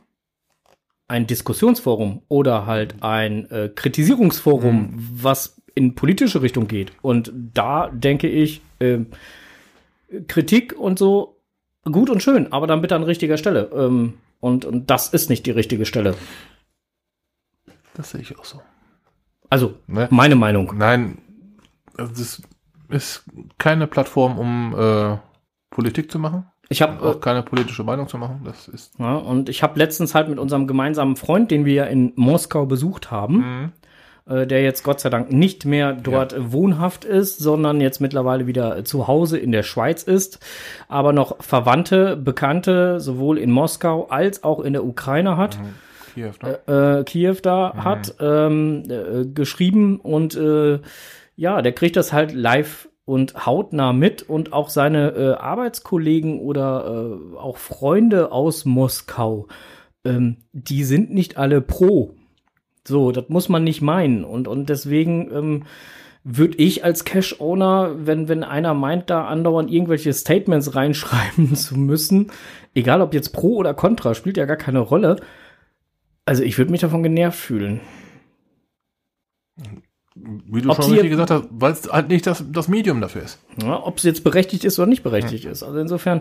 [1.08, 6.92] ein Diskussionsforum oder halt ein äh, Kritisierungsforum, was in politische Richtung geht?
[7.02, 9.06] Und da denke ich, ähm,
[10.28, 11.38] Kritik und so
[11.84, 13.70] gut und schön, aber dann bitte an richtiger Stelle.
[13.74, 16.14] Ähm, und, und das ist nicht die richtige Stelle.
[17.94, 18.60] Das sehe ich auch so.
[19.50, 20.08] Also, Ne?
[20.10, 20.72] meine Meinung.
[20.76, 21.18] Nein,
[21.96, 22.42] also das
[22.88, 23.24] ist
[23.58, 25.18] keine Plattform, um äh,
[25.70, 26.46] Politik zu machen.
[26.68, 28.40] Ich habe Auch keine politische Meinung zu machen.
[28.44, 28.98] Das ist.
[28.98, 32.64] Ja, und ich habe letztens halt mit unserem gemeinsamen Freund, den wir ja in Moskau
[32.64, 33.72] besucht haben,
[34.26, 38.46] äh, der jetzt Gott sei Dank nicht mehr dort äh, wohnhaft ist, sondern jetzt mittlerweile
[38.46, 40.38] wieder äh, zu Hause in der Schweiz ist,
[40.88, 45.58] aber noch Verwandte, Bekannte sowohl in Moskau als auch in der Ukraine hat.
[46.14, 46.98] Kiew, ne?
[47.00, 50.80] Äh, Kiew da hat ähm, äh, geschrieben und äh,
[51.36, 57.18] ja, der kriegt das halt live und hautnah mit und auch seine äh, Arbeitskollegen oder
[57.34, 59.48] äh, auch Freunde aus Moskau,
[60.04, 62.14] ähm, die sind nicht alle pro.
[62.86, 65.64] So, das muss man nicht meinen und und deswegen ähm,
[66.24, 72.30] würde ich als Cash-Owner, wenn, wenn einer meint, da andauernd irgendwelche Statements reinschreiben zu müssen,
[72.74, 75.16] egal ob jetzt pro oder contra, spielt ja gar keine Rolle.
[76.24, 77.80] Also ich würde mich davon genervt fühlen.
[80.14, 83.22] Wie du Ob schon richtig gesagt hast, weil es halt nicht das, das Medium dafür
[83.22, 83.40] ist.
[83.62, 85.62] Ja, ob es jetzt berechtigt ist oder nicht berechtigt ist.
[85.62, 86.20] Also insofern,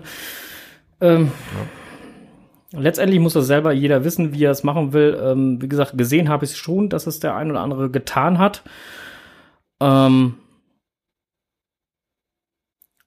[1.02, 1.32] ähm,
[2.72, 5.20] letztendlich muss das selber jeder wissen, wie er es machen will.
[5.22, 8.38] Ähm, wie gesagt, gesehen habe ich es schon, dass es der ein oder andere getan
[8.38, 8.64] hat.
[9.82, 10.36] Ähm,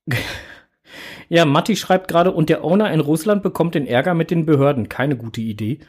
[1.29, 4.89] ja, Matti schreibt gerade, und der Owner in Russland bekommt den Ärger mit den Behörden.
[4.89, 5.81] Keine gute Idee.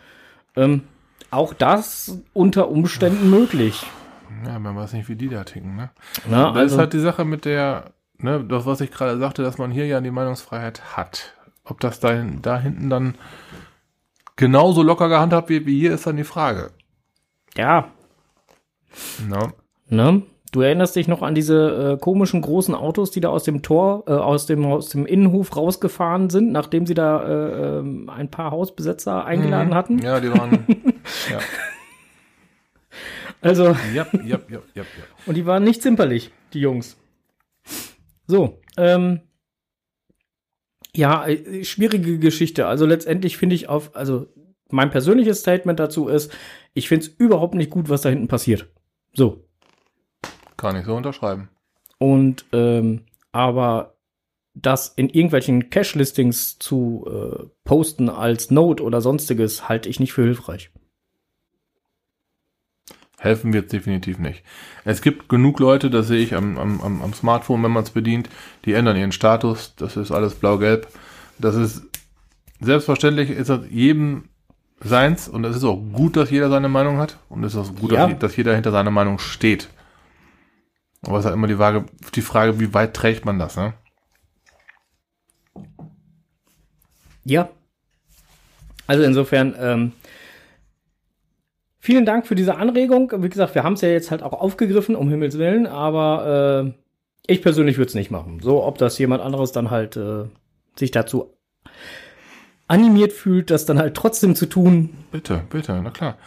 [0.56, 0.84] Ähm,
[1.32, 3.86] auch das unter Umständen möglich.
[4.46, 5.90] Ja, man weiß nicht, wie die da ticken, ne?
[6.30, 9.44] Na, Das also, ist halt die Sache mit der, ne, das, was ich gerade sagte,
[9.44, 11.35] dass man hier ja die Meinungsfreiheit hat.
[11.66, 13.16] Ob das da, da hinten dann
[14.36, 16.72] genauso locker gehandhabt wird wie hier, ist dann die Frage.
[17.58, 17.92] ja,
[19.28, 19.54] Ne?
[19.90, 20.22] Ne?
[20.52, 24.06] Du erinnerst dich noch an diese äh, komischen großen Autos, die da aus dem Tor,
[24.08, 28.52] äh, aus dem aus dem Innenhof rausgefahren sind, nachdem sie da äh, ähm, ein paar
[28.52, 29.96] Hausbesetzer eingeladen hatten?
[29.98, 30.04] Mhm.
[30.04, 30.66] Ja, die waren.
[31.30, 31.40] ja,
[33.42, 34.84] Also, ja, ja, ja, ja, ja.
[35.26, 36.98] und die waren nicht zimperlich, die Jungs.
[38.26, 39.20] So, ähm,
[40.96, 42.68] ja, äh, schwierige Geschichte.
[42.68, 44.28] Also letztendlich finde ich auf, also
[44.70, 46.32] mein persönliches Statement dazu ist,
[46.74, 48.68] ich finde es überhaupt nicht gut, was da hinten passiert.
[49.14, 49.46] So,
[50.58, 51.50] Kann ich so unterschreiben.
[51.98, 53.96] Und ähm, aber
[54.54, 60.24] das in irgendwelchen Cache-Listings zu äh, posten als Note oder sonstiges, halte ich nicht für
[60.24, 60.72] hilfreich.
[63.26, 64.44] Helfen wird definitiv nicht.
[64.86, 68.30] Es gibt genug Leute, das sehe ich am, am, am Smartphone, wenn man es bedient,
[68.64, 69.74] die ändern ihren Status.
[69.76, 70.88] Das ist alles blau-gelb.
[71.40, 71.84] Das ist
[72.62, 74.30] selbstverständlich, ist das jedem
[74.80, 77.76] seins und es ist auch gut, dass jeder seine Meinung hat und es ist auch
[77.76, 78.08] gut, Ja.
[78.08, 79.70] dass, dass jeder hinter seiner Meinung steht.
[81.02, 81.86] Aber es ist halt immer die Frage,
[82.16, 83.74] die Frage, wie weit trägt man das, ne?
[87.24, 87.50] Ja.
[88.88, 89.92] Also insofern, ähm,
[91.86, 93.12] vielen Dank für diese Anregung.
[93.18, 97.32] Wie gesagt, wir haben es ja jetzt halt auch aufgegriffen, um Himmels Willen, aber äh,
[97.32, 98.40] ich persönlich würde es nicht machen.
[98.42, 100.26] So, ob das jemand anderes dann halt äh,
[100.76, 101.32] sich dazu
[102.68, 104.90] animiert fühlt, das dann halt trotzdem zu tun.
[105.12, 106.18] Bitte, bitte, na klar.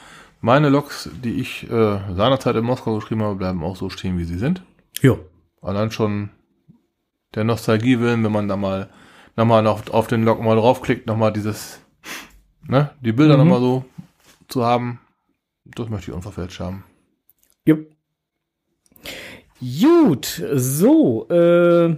[0.40, 4.24] Meine Logs, die ich äh, seinerzeit in Moskau geschrieben habe, bleiben auch so stehen, wie
[4.24, 4.62] sie sind.
[5.02, 5.16] Ja.
[5.60, 6.30] Allein schon
[7.34, 8.88] der Nostalgie willen, wenn man da mal
[9.34, 11.80] nochmal noch auf den Log mal draufklickt, nochmal dieses,
[12.68, 13.40] ne, die Bilder Mhm.
[13.40, 13.84] nochmal so
[14.48, 15.00] zu haben,
[15.74, 16.84] das möchte ich unverfälscht haben.
[17.64, 17.90] Jupp.
[19.60, 21.96] Gut, so, äh,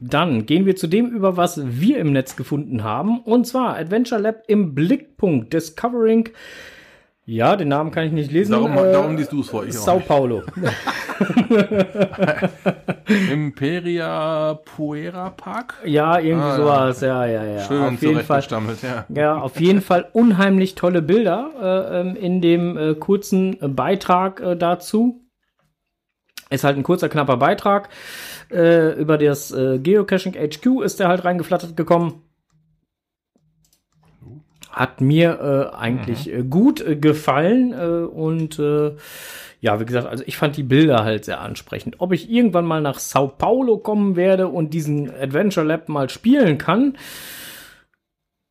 [0.00, 3.20] dann gehen wir zu dem über, was wir im Netz gefunden haben.
[3.20, 6.28] Und zwar Adventure Lab im Blickpunkt, Discovering.
[7.30, 8.50] Ja, den Namen kann ich nicht lesen.
[8.50, 10.00] Darum, äh, darum liest du es vor, ich Sao.
[10.00, 10.42] Paulo.
[13.30, 15.74] Imperia Puera Park?
[15.84, 17.00] Ja, irgendwie Ah, sowas.
[17.00, 17.60] Ja, ja, ja.
[17.60, 18.42] Schön auf jeden Fall.
[18.82, 19.06] ja.
[19.10, 21.52] Ja, auf jeden Fall unheimlich tolle Bilder
[21.92, 25.20] äh, ähm, in dem äh, kurzen äh, Beitrag äh, dazu.
[26.50, 27.90] Ist halt ein kurzer, knapper Beitrag.
[28.50, 32.24] Äh, über das Geocaching HQ ist der halt reingeflattert gekommen.
[34.70, 38.96] Hat mir äh, eigentlich äh, gut äh, gefallen äh, und äh,
[39.60, 41.96] ja, wie gesagt, also ich fand die Bilder halt sehr ansprechend.
[41.98, 46.56] Ob ich irgendwann mal nach Sao Paulo kommen werde und diesen Adventure Lab mal spielen
[46.56, 46.96] kann,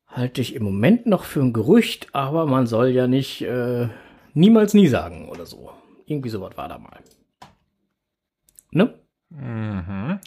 [0.07, 3.87] halte ich im Moment noch für ein Gerücht, aber man soll ja nicht äh,
[4.33, 5.71] niemals nie sagen oder so.
[6.05, 6.99] Irgendwie sowas war da mal.
[8.71, 8.93] Ne?
[9.29, 10.19] Mhm.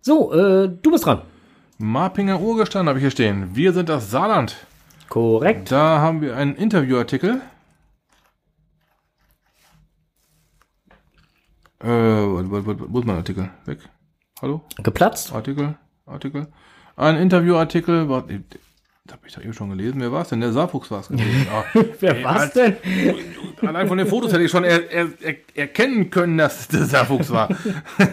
[0.00, 1.22] So, äh, du bist dran.
[1.78, 3.54] Marpinger Urgestein habe ich hier stehen.
[3.54, 4.56] Wir sind das Saarland.
[5.08, 5.70] Korrekt.
[5.72, 7.40] Da haben wir einen Interviewartikel.
[11.80, 13.50] Äh, wo, ist mein Artikel?
[13.64, 13.78] Weg.
[14.42, 14.62] Hallo?
[14.82, 15.32] Geplatzt?
[15.32, 15.76] Artikel?
[16.06, 16.48] Artikel?
[16.96, 18.08] Ein Interviewartikel.
[18.08, 18.42] Warte,
[19.04, 20.00] das habe ich doch eben schon gelesen.
[20.00, 20.40] Wer war es denn?
[20.40, 21.46] Der Saarfuchs war es gewesen.
[21.52, 21.64] Ah,
[22.00, 22.76] Wer ey, war's als- denn?
[23.62, 26.84] Allein von den Fotos hätte ich schon er, er, er, erkennen können, dass es der
[26.84, 27.48] Saarfuchs war.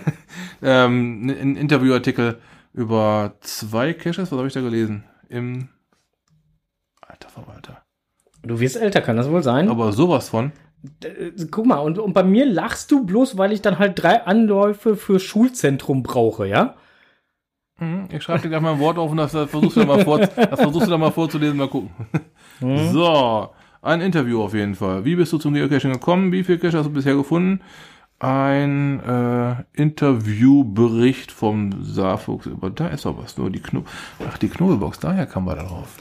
[0.62, 2.40] ähm, ein Interviewartikel
[2.74, 4.32] über zwei Caches.
[4.32, 5.04] Was habe ich da gelesen?
[5.30, 5.70] Im
[7.16, 7.82] Alter Verwalter.
[8.44, 9.70] Du wirst älter, kann das wohl sein?
[9.70, 10.52] Aber sowas von.
[11.04, 14.26] Äh, Guck mal, und, und bei mir lachst du bloß, weil ich dann halt drei
[14.26, 16.76] Anläufe für Schulzentrum brauche, ja?
[17.80, 20.04] Mhm, Ich schreibe dir gleich mal ein Wort auf und das, versuchst du dann mal,
[20.04, 21.92] vor, das versuchst du dann mal vorzulesen, mal gucken.
[22.92, 23.50] So,
[23.82, 25.06] ein Interview auf jeden Fall.
[25.06, 26.32] Wie bist du zum Geocaching gekommen?
[26.34, 27.62] Wie viel Cache hast du bisher gefunden?
[28.20, 33.84] Ein äh, Interviewbericht vom Saarfuchs über, da ist doch was, nur die Kno
[34.28, 35.98] Ach, die Knobelbox, daher kam wir da drauf.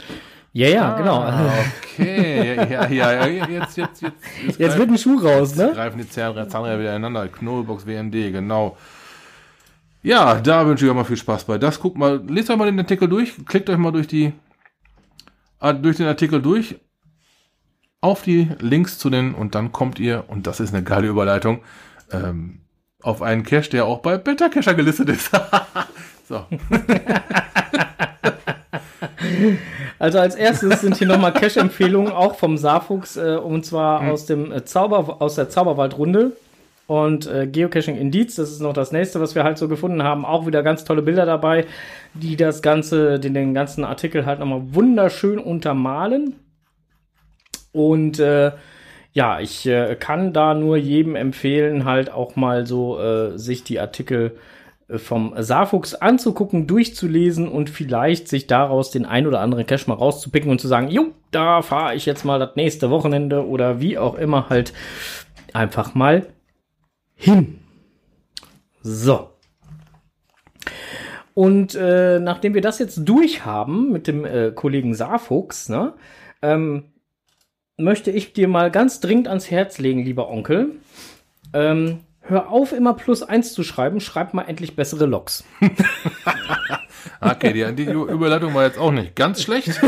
[0.57, 1.19] Ja, ja, genau.
[1.21, 1.51] Ah,
[1.83, 4.17] okay, ja, ja, ja, jetzt, jetzt, jetzt.
[4.57, 5.73] Jetzt wird ein Schuh raus, ne?
[5.75, 7.27] greifen die Zahnräder Zahnräder wieder ineinander.
[7.27, 8.77] Knobelbox WMD, genau.
[10.05, 11.59] Ja, da wünsche ich euch mal viel Spaß bei.
[11.59, 14.33] Das guckt mal, lest euch mal den Artikel durch, klickt euch mal durch die,
[15.59, 16.77] ah, durch den Artikel durch,
[18.01, 21.63] auf die Links zu den, und dann kommt ihr, und das ist eine geile Überleitung,
[22.13, 22.61] ähm,
[23.03, 25.33] auf einen Cache, der auch bei Beta Cacher gelistet ist.
[26.29, 26.47] so.
[29.99, 34.53] Also als erstes sind hier nochmal Cash-Empfehlungen auch vom Saarfuchs äh, und zwar aus dem
[34.53, 36.33] äh, Zauber aus der Zauberwaldrunde
[36.87, 38.37] und äh, Geocaching Indiz.
[38.37, 40.25] Das ist noch das nächste, was wir halt so gefunden haben.
[40.25, 41.67] Auch wieder ganz tolle Bilder dabei,
[42.15, 46.35] die das ganze, den, den ganzen Artikel halt nochmal wunderschön untermalen.
[47.73, 48.53] Und äh,
[49.13, 53.79] ja, ich äh, kann da nur jedem empfehlen, halt auch mal so äh, sich die
[53.81, 54.54] Artikel äh,
[54.89, 60.51] vom Saarfuchs anzugucken, durchzulesen und vielleicht sich daraus den ein oder anderen Cache mal rauszupicken
[60.51, 64.15] und zu sagen, jo, da fahre ich jetzt mal das nächste Wochenende oder wie auch
[64.15, 64.73] immer halt
[65.53, 66.27] einfach mal
[67.15, 67.61] hin.
[68.83, 69.31] So.
[71.33, 75.95] Und äh, nachdem wir das jetzt durch haben mit dem äh, Kollegen Saarfuchs, ne,
[76.43, 76.93] ähm,
[77.77, 80.77] möchte ich dir mal ganz dringend ans Herz legen, lieber Onkel.
[81.53, 85.45] Ähm, hör auf, immer plus eins zu schreiben, schreib mal endlich bessere Logs.
[87.21, 89.69] Okay, die, die Überleitung war jetzt auch nicht ganz schlecht.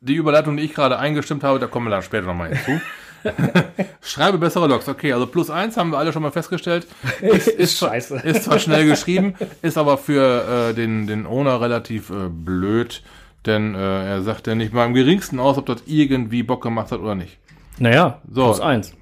[0.00, 2.80] die Überleitung, die ich gerade eingestimmt habe, da kommen wir dann später nochmal hinzu.
[4.00, 4.88] Schreibe bessere Logs.
[4.88, 6.86] Okay, also plus eins haben wir alle schon mal festgestellt.
[7.20, 8.16] Ist, ist, scheiße.
[8.24, 13.02] ist zwar schnell geschrieben, ist aber für äh, den, den Owner relativ äh, blöd,
[13.44, 16.92] denn äh, er sagt ja nicht mal im geringsten aus, ob das irgendwie Bock gemacht
[16.92, 17.38] hat oder nicht.
[17.78, 18.44] Naja, So.
[18.44, 18.94] plus eins.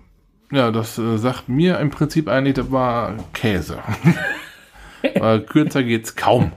[0.51, 3.79] Ja, das äh, sagt mir im Prinzip eigentlich, das war Käse.
[5.19, 6.53] Weil kürzer geht's kaum.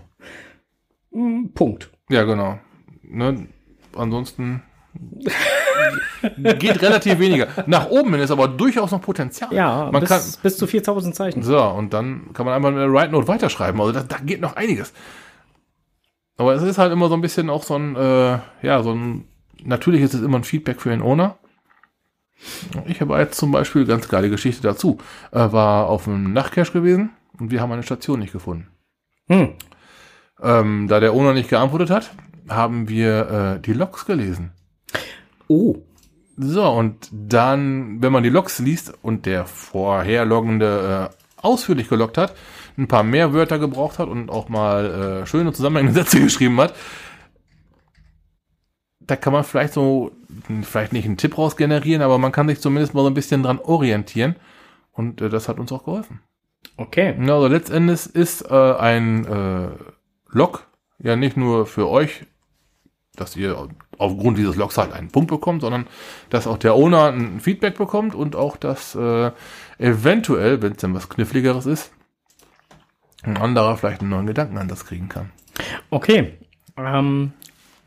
[1.11, 1.91] Hm, Punkt.
[2.09, 2.59] Ja, genau.
[3.03, 3.47] Ne?
[3.95, 4.63] Ansonsten
[6.59, 7.47] geht relativ weniger.
[7.65, 9.53] Nach oben hin ist aber durchaus noch Potenzial.
[9.53, 10.21] Ja, man bis, kann.
[10.43, 11.43] bis zu 4000 Zeichen.
[11.43, 13.79] So, und dann kann man einfach mit der Write Note weiterschreiben.
[13.79, 14.93] Also da, da geht noch einiges.
[16.37, 19.25] Aber es ist halt immer so ein bisschen auch so ein, äh, ja, so ein,
[19.63, 21.37] natürlich ist es immer ein Feedback für den Owner.
[22.85, 24.97] Ich habe jetzt zum Beispiel, ganz geile Geschichte dazu,
[25.31, 28.67] äh, war auf einem Nachtcache gewesen und wir haben eine Station nicht gefunden.
[29.27, 29.53] Hm.
[30.41, 32.11] Ähm, da der Owner nicht geantwortet hat,
[32.49, 34.51] haben wir äh, die Logs gelesen.
[35.47, 35.75] Oh.
[36.37, 42.33] So, und dann, wenn man die Logs liest und der vorherloggende äh, ausführlich geloggt hat,
[42.77, 46.73] ein paar mehr Wörter gebraucht hat und auch mal äh, schöne zusammenhängende Sätze geschrieben hat,
[49.11, 50.13] da kann man vielleicht so,
[50.63, 53.43] vielleicht nicht einen Tipp raus generieren, aber man kann sich zumindest mal so ein bisschen
[53.43, 54.37] dran orientieren.
[54.93, 56.21] Und äh, das hat uns auch geholfen.
[56.77, 57.13] Okay.
[57.19, 59.67] Also letztendlich ist äh, ein äh,
[60.29, 60.65] Log
[60.99, 62.25] ja nicht nur für euch,
[63.17, 65.87] dass ihr aufgrund dieses Logs halt einen Punkt bekommt, sondern
[66.29, 69.31] dass auch der Owner ein Feedback bekommt und auch, dass äh,
[69.77, 71.91] eventuell, wenn es denn was Kniffligeres ist,
[73.23, 75.31] ein anderer vielleicht einen neuen Gedankenansatz kriegen kann.
[75.89, 76.37] Okay.
[76.77, 77.33] Ähm,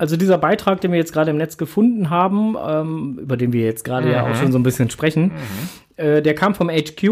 [0.05, 3.65] also dieser Beitrag, den wir jetzt gerade im Netz gefunden haben, ähm, über den wir
[3.65, 5.33] jetzt gerade ja auch schon so ein bisschen sprechen,
[5.97, 7.11] äh, der kam vom HQ.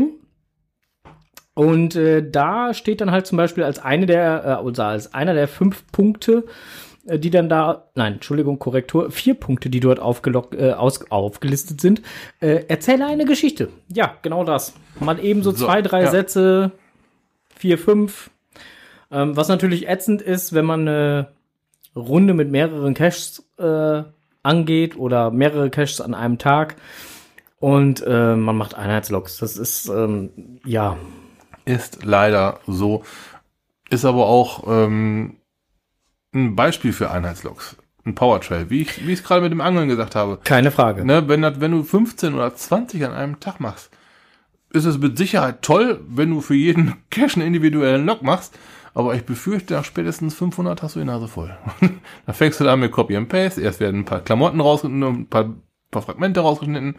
[1.55, 5.33] Und äh, da steht dann halt zum Beispiel als eine der, äh, oder als einer
[5.33, 6.45] der fünf Punkte,
[7.07, 12.03] äh, die dann da, nein, Entschuldigung, Korrektur, vier Punkte, die dort äh, aus, aufgelistet sind.
[12.41, 13.71] Äh, erzähle eine Geschichte.
[13.89, 14.75] Ja, genau das.
[15.01, 16.11] Mal eben so, So, zwei, drei ja.
[16.11, 16.73] Sätze,
[17.57, 18.31] vier, fünf.
[19.11, 21.29] Ähm, was natürlich ätzend ist, wenn man eine
[21.95, 24.03] Runde mit mehreren Caches äh,
[24.43, 26.77] angeht oder mehrere Caches an einem Tag
[27.63, 29.37] und äh, man macht Einheitslogs.
[29.37, 30.97] Das ist, ähm, ja,
[31.65, 33.05] Ist leider so.
[33.89, 35.37] Ist aber auch ähm,
[36.35, 37.77] ein Beispiel für Einheitslogs.
[38.05, 40.39] Ein Powertrail, wie ich es gerade mit dem Angeln gesagt habe.
[40.43, 41.05] keine Frage.
[41.05, 43.91] Ne, wenn, wenn du 15 oder 20 an einem Tag machst,
[44.73, 48.59] ist es mit Sicherheit toll, wenn du für jeden Cache einen individuellen Log machst.
[48.95, 51.57] Aber ich befürchte, nach spätestens 500 hast du die Nase voll.
[52.27, 53.61] da fängst du an mit Copy and Paste.
[53.63, 55.51] Erst werden ein paar Klamotten rausgeschnitten, ein paar,
[55.91, 56.97] paar Fragmente rausgeschnitten.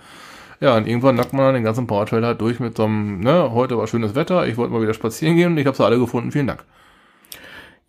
[0.59, 3.51] Ja, und irgendwann lockt man dann den ganzen Powertrail halt durch mit so einem, ne,
[3.51, 5.99] heute war schönes Wetter, ich wollte mal wieder spazieren gehen und ich habe sie alle
[5.99, 6.63] gefunden, vielen Dank.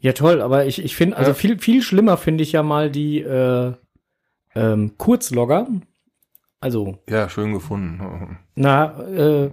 [0.00, 1.34] Ja, toll, aber ich, ich finde, also Ja.
[1.34, 3.72] viel, viel schlimmer finde ich ja mal die äh,
[4.54, 5.66] ähm, Kurzlogger.
[6.60, 8.38] Also, Ja, schön gefunden.
[8.54, 9.50] na, äh,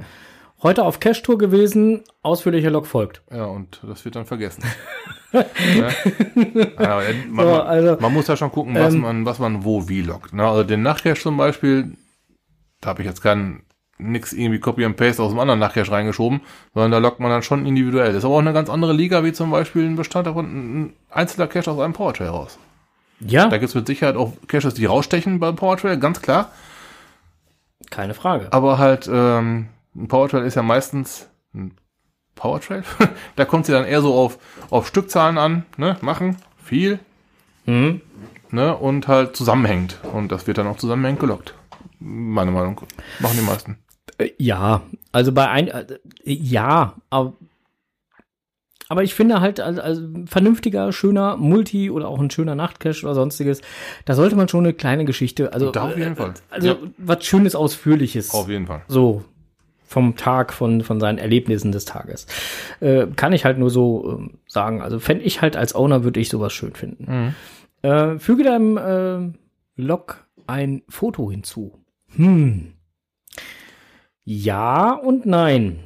[0.63, 3.21] heute auf Cache-Tour gewesen, ausführlicher Log folgt.
[3.31, 4.63] Ja, und das wird dann vergessen.
[5.33, 5.43] ja.
[6.79, 9.87] ja, man, So, also, man muss ja schon gucken, was ähm, man, was man wo
[9.87, 10.33] wie lockt.
[10.33, 10.45] Ne?
[10.47, 11.95] Also den Nachcache zum Beispiel,
[12.81, 13.63] da habe ich jetzt kein
[13.97, 16.41] nix irgendwie Copy and Paste aus dem anderen Nachcache reingeschoben,
[16.73, 18.07] sondern da lockt man dann schon individuell.
[18.07, 20.93] Das ist aber auch eine ganz andere Liga, wie zum Beispiel ein Bestandteil von ein
[21.09, 22.57] einzelner Cache aus einem Powertrail raus.
[23.19, 26.51] Ja, Da gibt's mit Sicherheit auch Caches, die rausstechen beim Powertrail, ganz klar.
[27.91, 28.47] keine Frage.
[28.51, 31.73] Aber halt, ähm, ein Powertrail ist ja meistens ein
[32.35, 32.83] Powertrail.
[33.35, 34.37] da kommt sie dann eher so auf,
[34.69, 35.97] auf Stückzahlen an, ne?
[36.01, 36.99] Machen, viel,
[37.65, 38.01] Mhm.
[38.51, 38.75] ne?
[38.75, 39.99] Und halt zusammenhängt.
[40.13, 41.53] Und das wird dann auch zusammenhängend gelockt.
[41.99, 42.81] Meine Meinung.
[43.19, 43.77] Machen die meisten.
[44.17, 45.85] Äh, Ja, also bei ein, äh,
[46.23, 47.33] ja, aber,
[48.89, 53.13] aber ich finde halt, also, also vernünftiger, schöner Multi oder auch ein schöner Nachtcache oder
[53.15, 53.61] sonstiges,
[54.05, 56.33] da sollte man schon eine kleine Geschichte, also, Da auf jeden äh, Fall.
[56.49, 56.77] also Ja.
[56.97, 58.33] was Schönes, Ausführliches.
[58.33, 58.81] Auf jeden Fall.
[58.87, 59.23] So
[59.91, 62.25] vom Tag, von, von seinen Erlebnissen des Tages.
[62.79, 64.81] Äh, kann ich halt nur so ähm, sagen.
[64.81, 67.35] Also fände ich halt als Owner, würde ich sowas schön finden.
[67.83, 67.89] Mhm.
[67.89, 69.37] Äh, füge deinem äh,
[69.75, 71.83] Log ein Foto hinzu.
[72.15, 72.71] Hm.
[74.23, 75.79] Ja und nein.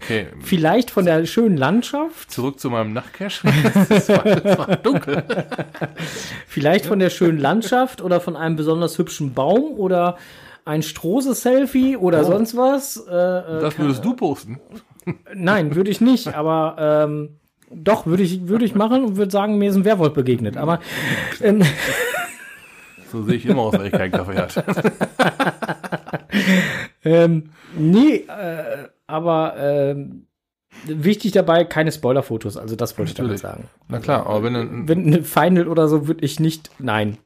[0.00, 0.26] Okay.
[0.40, 3.46] Vielleicht von der schönen Landschaft, Zurück zu meinem Nachtcache.
[3.88, 4.24] es, war,
[4.58, 5.22] war dunkel.
[6.48, 10.18] vielleicht von der schönen Landschaft oder von einem besonders hübschen Baum oder
[10.64, 12.24] ein Strose-Selfie oder Oh.
[12.24, 12.96] sonst was.
[13.08, 14.60] Äh, äh, Das würdest du posten.
[15.34, 17.36] Nein, würde ich nicht, aber ähm,
[17.70, 20.56] doch, würde ich, würde ich machen und würde sagen, mir ist ein Werwolf begegnet.
[20.56, 20.80] Aber
[21.42, 21.62] ähm,
[23.12, 24.64] So sehe ich immer aus, weil ich keinen Kaffee hatte.
[27.04, 30.26] ähm, nee, äh, aber ähm,
[30.86, 32.56] wichtig dabei, keine Spoilerfotos.
[32.56, 33.64] Also das wollte ich damit sagen.
[33.88, 37.18] Na klar, aber wenn du, Wenn eine Final oder so, würde ich nicht, nein.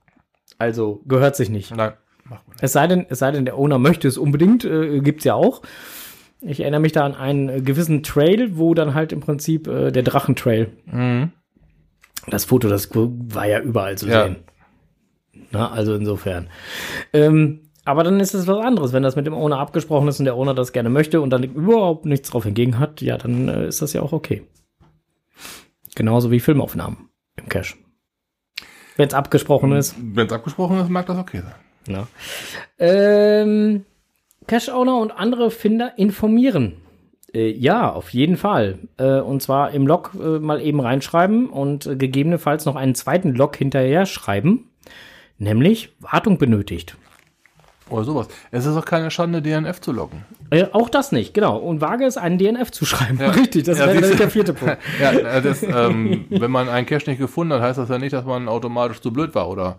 [0.58, 1.74] Also gehört sich nicht.
[1.74, 1.92] nein.
[2.60, 5.62] Es sei denn, es sei denn, der Owner möchte es unbedingt, äh, gibt's ja auch.
[6.40, 9.90] Ich erinnere mich da an einen äh, gewissen Trail, wo dann halt im Prinzip äh,
[9.90, 10.70] der Drachentrail.
[12.28, 14.24] Das Foto, das war ja überall zu Ja.
[14.24, 14.36] sehen.
[15.50, 16.48] Na, also insofern.
[17.12, 20.26] Ähm, aber dann ist es was anderes, wenn das mit dem Owner abgesprochen ist und
[20.26, 23.66] der Owner das gerne möchte und dann überhaupt nichts drauf hingegen hat, ja, dann äh,
[23.66, 24.42] ist das ja auch okay.
[25.94, 27.76] Genauso wie Filmaufnahmen im Cache.
[28.96, 29.94] Wenn es abgesprochen ist.
[29.98, 31.54] Wenn es abgesprochen ist, mag das okay sein.
[31.88, 32.06] Ja.
[32.78, 33.84] Ähm,
[34.46, 36.74] Cache-Owner und andere Finder informieren.
[37.34, 38.78] Äh, ja, auf jeden Fall.
[38.96, 43.56] Äh, und zwar im Log äh, mal eben reinschreiben und gegebenenfalls noch einen zweiten Log
[43.56, 44.70] hinterher schreiben.
[45.38, 46.96] Nämlich Wartung benötigt.
[47.90, 48.28] Oder sowas.
[48.50, 50.24] Es ist auch keine Schande, DNF zu loggen.
[50.50, 51.56] Äh, auch das nicht, genau.
[51.56, 53.18] Und wage es, einen DNF zu schreiben.
[53.20, 53.30] Ja.
[53.30, 54.78] Richtig, das Ja, wäre der vierte Punkt.
[55.00, 58.24] Ja, das, ähm, wenn man einen Cache nicht gefunden hat, heißt das ja nicht, dass
[58.24, 59.78] man automatisch zu blöd war oder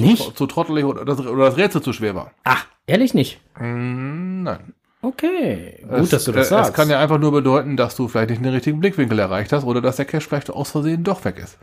[0.00, 0.36] Nicht?
[0.36, 2.32] zu trottelig oder das, oder das Rätsel zu schwer war.
[2.44, 3.40] Ah, ehrlich nicht.
[3.58, 4.74] Mm, Nein.
[5.02, 6.70] Okay, gut, es, dass du das äh, sagst.
[6.70, 9.64] Es kann ja einfach nur bedeuten, dass du vielleicht nicht den richtigen Blickwinkel erreicht hast
[9.64, 11.58] oder dass der Cache vielleicht aus Versehen doch weg ist.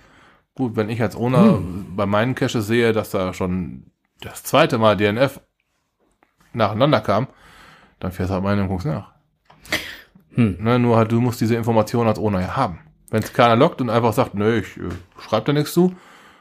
[0.55, 1.95] Gut, wenn ich als Owner Hm.
[1.95, 5.39] bei meinen Caches sehe, dass da schon das zweite Mal DNF
[6.53, 7.27] nacheinander kam,
[7.99, 9.11] dann fährst du halt hin und guckst nach.
[10.33, 10.57] Hm.
[10.59, 12.79] Ne, nur halt, du musst diese Information als Owner ja haben.
[13.09, 15.95] Wenn es keiner lockt und einfach sagt, nö, ich äh, schreib da nichts zu,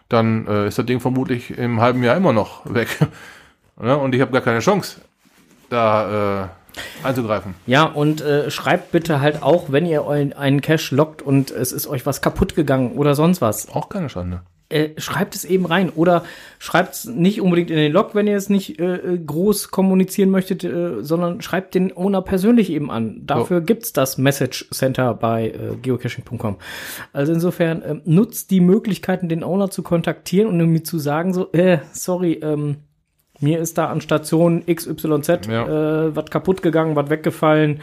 [0.08, 2.88] dann äh, ist das Ding vermutlich im halben Jahr immer noch weg.
[3.80, 3.96] ne?
[3.96, 5.00] Und ich habe gar keine Chance,
[5.68, 7.54] da äh, einzugreifen.
[7.66, 11.86] Ja, und äh, schreibt bitte halt auch, wenn ihr einen Cache lockt und es ist
[11.86, 13.68] euch was kaputt gegangen oder sonst was.
[13.70, 14.42] Auch keine Schande.
[14.68, 15.90] Äh, schreibt es eben rein.
[15.90, 16.24] Oder
[16.58, 20.30] schreibt es nicht unbedingt in den Log, wenn ihr es nicht äh, äh, groß kommunizieren
[20.30, 23.22] möchtet, äh, sondern schreibt den Owner persönlich eben an.
[23.24, 26.56] Dafür gibt's das Message Center bei äh, geocaching.com.
[27.12, 31.52] Also insofern äh, nutzt die Möglichkeiten, den Owner zu kontaktieren und ihm zu sagen, so,
[31.52, 32.78] äh, sorry, ähm,
[33.38, 36.06] mir ist da an Station XYZ Ja.
[36.06, 37.82] äh, was kaputt gegangen, was weggefallen.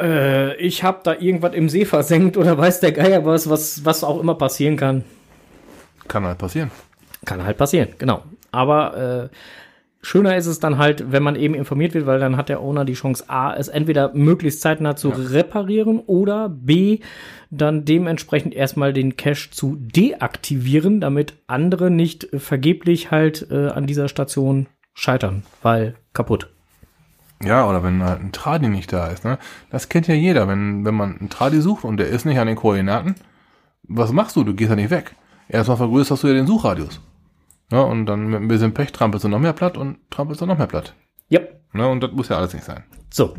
[0.00, 4.04] Äh, ich habe da irgendwas im See versenkt oder weiß der Geier was, was, was
[4.04, 5.04] auch immer passieren kann.
[6.08, 6.70] Kann halt passieren.
[7.24, 8.22] Kann halt passieren, genau.
[8.50, 9.36] Aber äh,
[10.02, 12.84] schöner ist es dann halt, wenn man eben informiert wird, weil dann hat der Owner
[12.84, 17.00] die Chance, A, es entweder möglichst zeitnah zu reparieren oder B,
[17.50, 24.08] dann dementsprechend erstmal den Cache zu deaktivieren, damit andere nicht vergeblich halt äh, an dieser
[24.08, 26.50] Station scheitern, weil kaputt.
[27.42, 29.38] Ja, oder wenn halt ein Tradi nicht da ist, ne?
[29.70, 30.48] Das kennt ja jeder.
[30.48, 33.16] Wenn, wenn man einen Tradi sucht und der ist nicht an den Koordinaten,
[33.82, 34.44] was machst du?
[34.44, 35.14] Du gehst ja nicht weg.
[35.54, 37.00] Erstmal vergrößerst du ja den Suchradius.
[37.70, 40.46] Ja, und dann mit ein bisschen Pech trampelst du noch mehr platt und trampelst du
[40.46, 40.94] noch mehr platt.
[41.28, 41.40] Ja,
[41.74, 41.88] Ne?
[41.88, 42.84] Und das muss ja alles nicht sein.
[43.12, 43.34] So.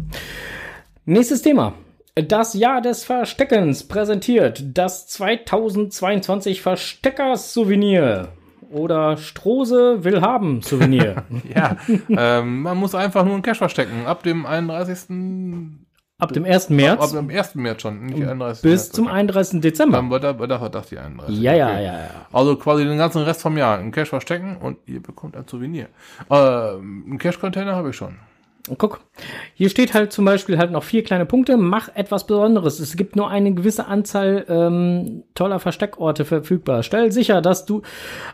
[1.05, 1.74] Nächstes Thema.
[2.16, 8.30] Das Jahr des Versteckens präsentiert das 2022 Verstecker-Souvenir.
[8.72, 11.24] Oder Strose will haben Souvenir.
[11.53, 11.78] Ja,
[12.09, 14.05] ähm, man muss einfach nur einen Cash verstecken.
[14.05, 15.85] Ab dem 31.
[16.18, 16.66] Ab dem 1.
[16.66, 17.55] Ab März dem 1.
[17.55, 18.61] März schon, nicht 31.
[18.63, 18.91] bis März.
[18.91, 19.59] zum 31.
[19.61, 19.97] Dezember.
[19.97, 21.38] Dann wird da, wird da das die 31.
[21.41, 21.84] Ja, ja, Okay.
[21.84, 22.09] ja, ja.
[22.32, 25.88] Also quasi den ganzen Rest vom Jahr einen Cash verstecken und ihr bekommt ein Souvenir.
[26.30, 28.16] Ähm, einen Cash-Container habe ich schon.
[28.80, 29.01] Guck,
[29.53, 31.55] hier steht halt zum Beispiel halt noch vier kleine Punkte.
[31.55, 32.80] Mach etwas Besonderes.
[32.80, 36.82] Es gibt nur eine gewisse Anzahl ähm, toller Versteckorte verfügbar.
[36.82, 37.84] Stell sicher, dass du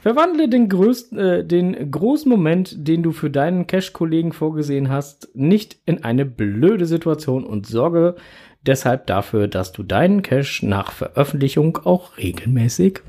[0.00, 5.78] Verwandle den, größten, äh, den großen Moment, den du für deinen Cash-Kollegen vorgesehen hast, nicht
[5.84, 8.16] in eine blöde Situation und sorge
[8.62, 13.00] deshalb dafür, dass du deinen Cash nach Veröffentlichung auch regelmäßig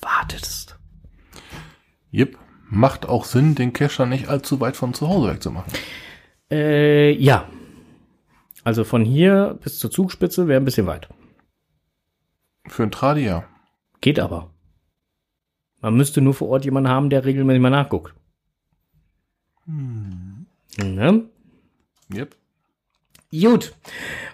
[0.00, 0.78] wartest.
[2.10, 2.36] Jep.
[2.72, 5.72] Macht auch Sinn, den Cacher nicht allzu weit von zu Hause wegzumachen.
[6.52, 7.48] Äh, ja.
[8.62, 11.08] Also von hier bis zur Zugspitze wäre ein bisschen weit.
[12.66, 13.44] Für ein Tradi ja.
[14.00, 14.50] Geht aber.
[15.80, 18.14] Man müsste nur vor Ort jemanden haben, der regelmäßig mal nachguckt.
[19.66, 21.24] Ne?
[22.14, 22.36] Yep.
[23.32, 23.74] Gut.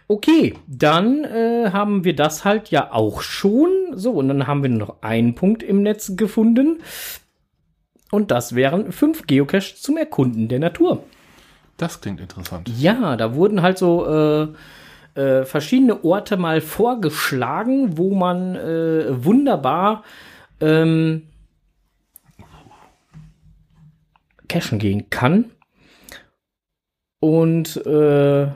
[0.09, 3.68] Okay, dann äh, haben wir das halt ja auch schon.
[3.93, 6.81] So, und dann haben wir noch einen Punkt im Netz gefunden.
[8.11, 11.03] Und das wären fünf Geocaches zum Erkunden der Natur.
[11.77, 12.70] Das klingt interessant.
[12.79, 14.49] Ja, da wurden halt so äh,
[15.16, 20.04] äh, verschiedene Orte mal vorgeschlagen, wo man äh, wunderbar
[20.60, 21.22] ähm,
[24.48, 25.50] cashen gehen kann.
[27.20, 28.46] Und äh,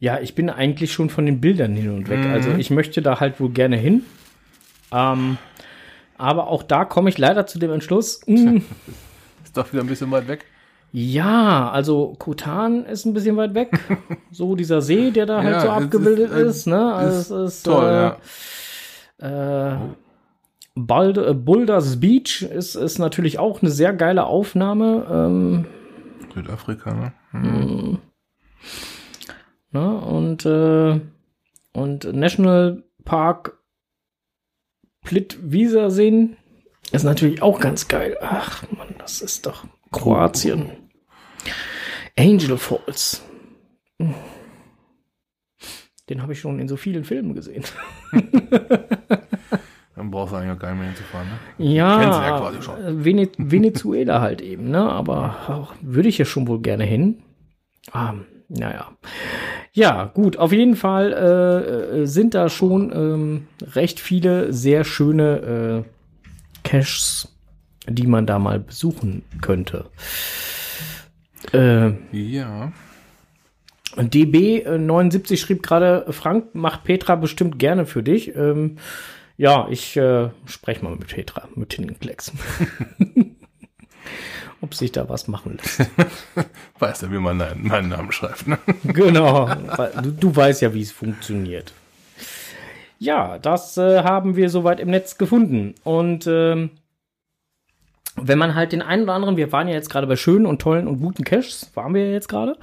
[0.00, 2.24] ja, ich bin eigentlich schon von den Bildern hin und weg.
[2.24, 2.32] Mhm.
[2.32, 4.04] Also ich möchte da halt wohl gerne hin.
[4.92, 5.38] Ähm,
[6.16, 8.20] aber auch da komme ich leider zu dem Entschluss.
[8.26, 8.62] mh,
[9.44, 10.44] Ist doch wieder ein bisschen weit weg.
[10.92, 13.78] Ja, also Kutan ist ein bisschen weit weg.
[14.30, 16.94] so dieser See, der da halt Ja, so abgebildet ist, ist, äh, ne?
[16.94, 18.16] Also ist es ist Toll,
[19.20, 19.74] äh, ja.
[19.74, 19.78] äh,
[20.74, 25.06] Bald, äh, Boulders Beach ist, ist natürlich auch eine sehr geile Aufnahme.
[25.10, 25.66] Ähm,
[26.32, 27.12] Südafrika, ne?
[27.32, 27.98] Hm.
[29.72, 29.94] ne?
[29.98, 31.00] Und, äh,
[31.72, 33.58] und National Park
[35.02, 36.30] Plitvicersee
[36.92, 38.16] ist natürlich auch ganz geil.
[38.22, 40.70] Ach man, das ist doch Kroatien.
[42.18, 43.22] Angel Falls.
[46.08, 47.64] Den habe ich schon in so vielen Filmen gesehen.
[49.94, 51.38] Dann brauchst du eigentlich auch gar nicht mehr hinzufahren, ne?
[51.74, 53.04] Ja, ja quasi schon.
[53.04, 54.90] Vene Venezuela halt eben, ne?
[54.90, 57.22] Aber würde ich ja schon wohl gerne hin.
[57.90, 58.14] Ah,
[58.48, 58.92] naja.
[59.72, 65.88] Ja, gut, auf jeden Fall äh, sind da schon ähm, recht viele sehr schöne äh,
[66.62, 67.37] Caches,
[67.88, 69.86] die man da mal besuchen könnte.
[71.52, 72.72] Äh, Ja.
[73.96, 78.34] DB79 schrieb gerade, Frank macht Petra bestimmt gerne für dich.
[78.36, 78.76] Ähm,
[79.36, 82.32] ja, ich äh, spreche mal mit Petra, mit Tintenklecks.
[84.60, 85.80] Ob sich da was machen lässt.
[86.80, 88.58] Weißt du, wie man deinen, meinen Namen schreibt, ne?
[88.84, 89.48] genau.
[90.02, 91.72] Du, du weißt ja, wie es funktioniert.
[92.98, 95.76] Ja, das äh, haben wir soweit im Netz gefunden.
[95.84, 96.70] Und ähm,
[98.26, 100.60] wenn man halt den einen oder anderen, wir waren ja jetzt gerade bei schönen und
[100.60, 102.56] tollen und guten Caches, waren wir ja jetzt gerade.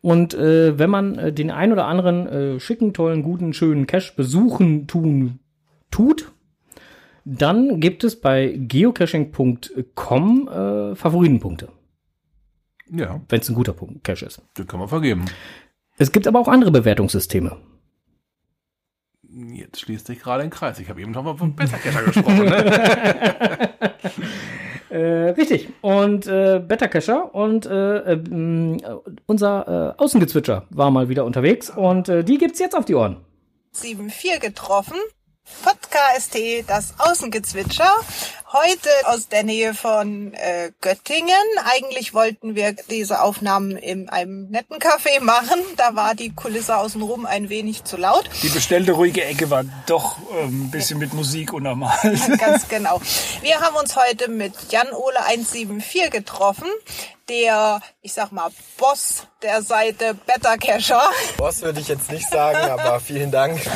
[0.00, 4.12] Und äh, wenn man äh, den einen oder anderen äh, schicken, tollen, guten, schönen Cache
[4.16, 5.38] besuchen tun
[5.90, 6.32] tut,
[7.24, 11.68] dann gibt es bei geocaching.com äh, Favoritenpunkte,
[12.90, 14.42] Ja, wenn es ein guter Punkt Cache ist.
[14.58, 15.24] den kann man vergeben.
[15.98, 17.56] Es gibt aber auch andere Bewertungssysteme.
[19.54, 20.78] Jetzt schließt sich gerade ein Kreis.
[20.78, 23.70] Ich habe eben noch mal von Bessercacher gesprochen, ne?
[24.92, 25.68] Äh, richtig.
[25.80, 28.78] Und äh, Better Cacher und äh, äh,
[29.24, 33.16] unser äh, Außengezwitscher war mal wieder unterwegs und äh, die gibt's jetzt auf die Ohren.
[33.74, 34.98] 7.4 getroffen.
[35.62, 36.36] Podcast,
[36.66, 37.90] das Außengezwitscher.
[38.52, 41.34] Heute aus der Nähe von äh, Göttingen.
[41.64, 45.58] Eigentlich wollten wir diese Aufnahmen in einem netten Café machen.
[45.76, 48.28] Da war die Kulisse außenrum ein wenig zu laut.
[48.42, 52.20] Die bestellte ruhige Ecke war doch ähm, ein bisschen mit Musik untermalt.
[52.38, 53.00] Ganz genau.
[53.40, 56.68] Wir haben uns heute mit Jan-Ole 174 getroffen.
[57.32, 61.10] Der, ich sag mal, Boss der Seite Better Cacher.
[61.38, 63.58] Boss würde ich jetzt nicht sagen, aber vielen Dank.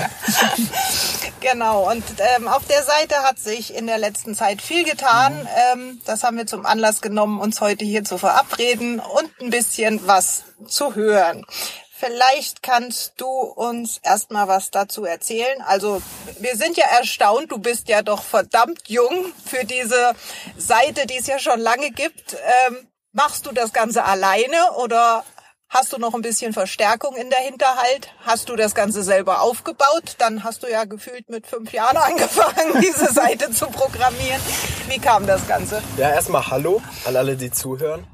[1.40, 5.46] Genau, und ähm, auf der Seite hat sich in der letzten Zeit viel getan.
[5.72, 10.04] Ähm, das haben wir zum Anlass genommen, uns heute hier zu verabreden und ein bisschen
[10.08, 11.46] was zu hören.
[11.92, 15.62] Vielleicht kannst du uns erstmal was dazu erzählen.
[15.62, 16.02] Also
[16.40, 20.14] wir sind ja erstaunt, du bist ja doch verdammt jung für diese
[20.56, 22.34] Seite, die es ja schon lange gibt.
[22.66, 25.24] Ähm, machst du das Ganze alleine oder
[25.68, 28.14] Hast du noch ein bisschen Verstärkung in der Hinterhalt?
[28.24, 30.14] Hast du das Ganze selber aufgebaut?
[30.18, 34.40] Dann hast du ja gefühlt mit fünf Jahren angefangen, diese Seite zu programmieren.
[34.88, 35.82] Wie kam das Ganze?
[35.96, 38.06] Ja, erstmal Hallo an alle, die zuhören.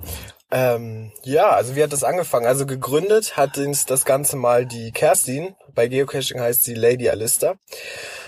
[0.51, 2.47] Ähm, ja, also wie hat das angefangen?
[2.47, 5.55] Also gegründet hat uns das Ganze mal die Kerstin.
[5.75, 7.57] Bei Geocaching heißt sie Lady Alista.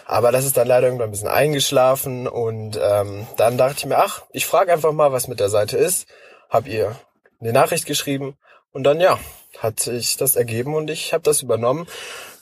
[0.04, 3.96] Aber das ist dann leider irgendwann ein bisschen eingeschlafen und ähm, dann dachte ich mir,
[3.96, 6.06] ach, ich frage einfach mal, was mit der Seite ist.
[6.54, 6.94] Hab ihr
[7.40, 8.36] eine Nachricht geschrieben
[8.70, 9.18] und dann ja,
[9.58, 11.88] hat sich das ergeben und ich habe das übernommen.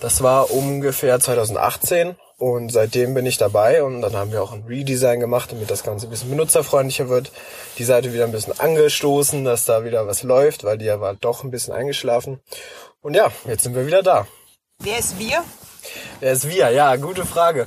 [0.00, 4.64] Das war ungefähr 2018 und seitdem bin ich dabei und dann haben wir auch ein
[4.64, 7.32] Redesign gemacht, damit das Ganze ein bisschen benutzerfreundlicher wird.
[7.78, 11.14] Die Seite wieder ein bisschen angestoßen, dass da wieder was läuft, weil die ja war
[11.14, 12.40] doch ein bisschen eingeschlafen.
[13.00, 14.26] Und ja, jetzt sind wir wieder da.
[14.78, 15.42] Wer ist wir?
[16.20, 16.70] Wer ist wir?
[16.70, 17.66] Ja, gute Frage.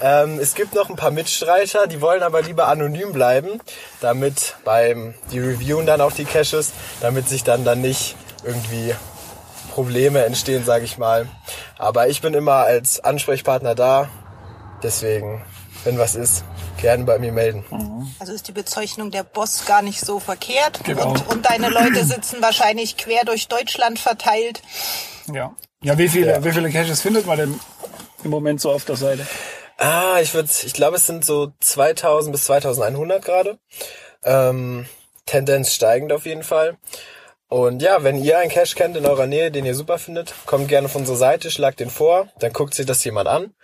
[0.00, 3.60] Ähm, es gibt noch ein paar Mitstreiter, die wollen aber lieber anonym bleiben,
[4.00, 8.94] damit beim die reviewen dann auch die Caches, damit sich dann dann nicht irgendwie
[9.72, 11.28] Probleme entstehen, sage ich mal.
[11.78, 14.08] Aber ich bin immer als Ansprechpartner da,
[14.82, 15.44] deswegen,
[15.84, 16.44] wenn was ist,
[16.80, 17.64] gerne bei mir melden.
[18.18, 20.80] Also ist die Bezeichnung der Boss gar nicht so verkehrt.
[20.84, 21.10] Genau.
[21.10, 24.62] Und, und deine Leute sitzen wahrscheinlich quer durch Deutschland verteilt.
[25.32, 25.54] Ja.
[25.82, 26.44] Ja, wie viele, Ja.
[26.44, 27.60] wie viele Caches findet man denn
[28.24, 29.26] im Moment so auf der Seite?
[29.78, 33.58] Ah, ich würde, ich glaube, es sind so 2000 bis 2100 gerade.
[34.24, 34.86] Ähm,
[35.26, 36.76] Tendenz steigend auf jeden Fall.
[37.48, 40.68] Und ja, wenn ihr einen Cache kennt in eurer Nähe, den ihr super findet, kommt
[40.68, 43.54] gerne auf unsere Seite, schlagt den vor, dann guckt sich das jemand an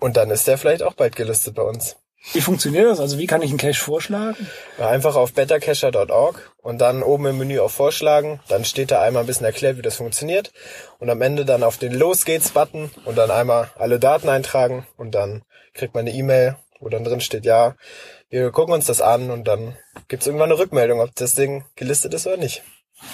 [0.00, 1.96] und dann ist der vielleicht auch bald gelistet bei uns.
[2.32, 3.00] Wie funktioniert das?
[3.00, 4.46] Also wie kann ich einen Cache vorschlagen?
[4.78, 8.40] Einfach auf bettercacher.org und dann oben im Menü auf Vorschlagen.
[8.48, 10.52] Dann steht da einmal ein bisschen erklärt, wie das funktioniert.
[11.00, 14.86] Und am Ende dann auf den Los geht's Button und dann einmal alle Daten eintragen
[14.96, 15.42] und dann
[15.74, 17.74] kriegt man eine E-Mail, wo dann drin steht, ja,
[18.30, 19.76] wir gucken uns das an und dann
[20.08, 22.62] gibt's irgendwann eine Rückmeldung, ob das Ding gelistet ist oder nicht.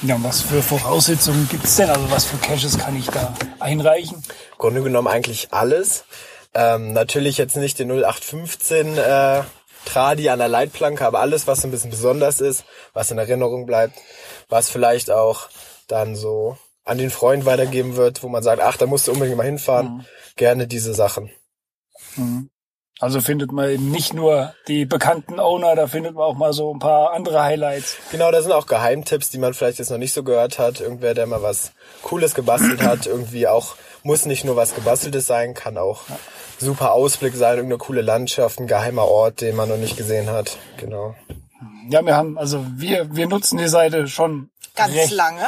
[0.03, 1.89] Ja, und was für Voraussetzungen gibt's denn?
[1.89, 4.17] Also was für Caches kann ich da einreichen?
[4.19, 6.05] Im Grunde genommen eigentlich alles.
[6.55, 9.43] Ähm, natürlich jetzt nicht den 0815 äh,
[9.85, 13.97] Tradi an der Leitplanke, aber alles, was ein bisschen besonders ist, was in Erinnerung bleibt,
[14.49, 15.49] was vielleicht auch
[15.87, 19.37] dann so an den Freund weitergeben wird, wo man sagt, ach, da musst du unbedingt
[19.37, 20.07] mal hinfahren.
[20.37, 21.31] Gerne diese Sachen.
[23.01, 26.75] Also findet man eben nicht nur die bekannten Owner, da findet man auch mal so
[26.75, 27.97] ein paar andere Highlights.
[28.11, 30.81] Genau, da sind auch Geheimtipps, die man vielleicht jetzt noch nicht so gehört hat.
[30.81, 31.73] Irgendwer, der mal was
[32.03, 33.77] Cooles gebastelt hat, irgendwie auch,
[34.09, 36.01] muss nicht nur was gebasteltes sein, kann auch
[36.59, 40.57] super Ausblick sein, irgendeine coole Landschaft, ein geheimer Ort, den man noch nicht gesehen hat.
[40.79, 41.15] Genau.
[41.91, 45.47] Ja, wir haben, also wir, wir nutzen die Seite schon Ganz recht, lange.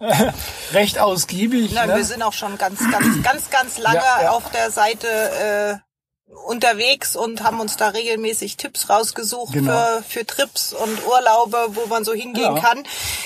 [0.72, 1.72] recht ausgiebig.
[1.72, 1.96] Nein, ne?
[1.96, 4.30] wir sind auch schon ganz, ganz, ganz, ganz lange Ja, ja.
[4.32, 9.72] auf der Seite äh, unterwegs und haben uns da regelmäßig Tipps rausgesucht Genau.
[9.72, 12.60] für, für Trips und Urlaube, wo man so hingehen Ja.
[12.60, 12.82] kann.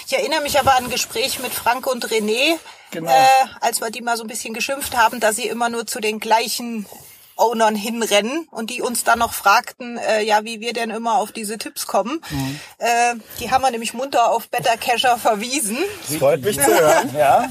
[0.06, 2.56] Ich erinnere mich aber an ein Gespräch mit Frank und René,
[2.90, 3.10] Genau.
[3.10, 6.00] äh, als wir die mal so ein bisschen geschimpft haben, dass sie immer nur zu
[6.00, 6.86] den gleichen
[7.36, 11.30] Ownern hinrennen und die uns dann noch fragten, äh, ja, wie wir denn immer auf
[11.30, 12.20] diese Tipps kommen.
[12.30, 12.60] Mhm.
[12.78, 15.78] Äh, die haben wir nämlich munter auf Better Cacher verwiesen.
[16.08, 17.14] Es freut mich zu hören.
[17.16, 17.48] Ja,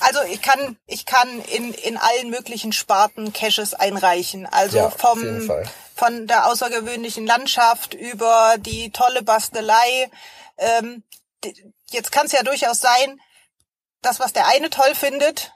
[0.00, 4.46] Also ich kann, ich kann in, in allen möglichen Sparten Caches einreichen.
[4.46, 5.50] Also Ja, vom,
[5.96, 10.10] von der außergewöhnlichen Landschaft über die tolle Bastelei.
[10.56, 11.02] Ähm,
[11.90, 13.20] jetzt kann es ja durchaus sein,
[14.02, 15.52] das, was der eine toll findet,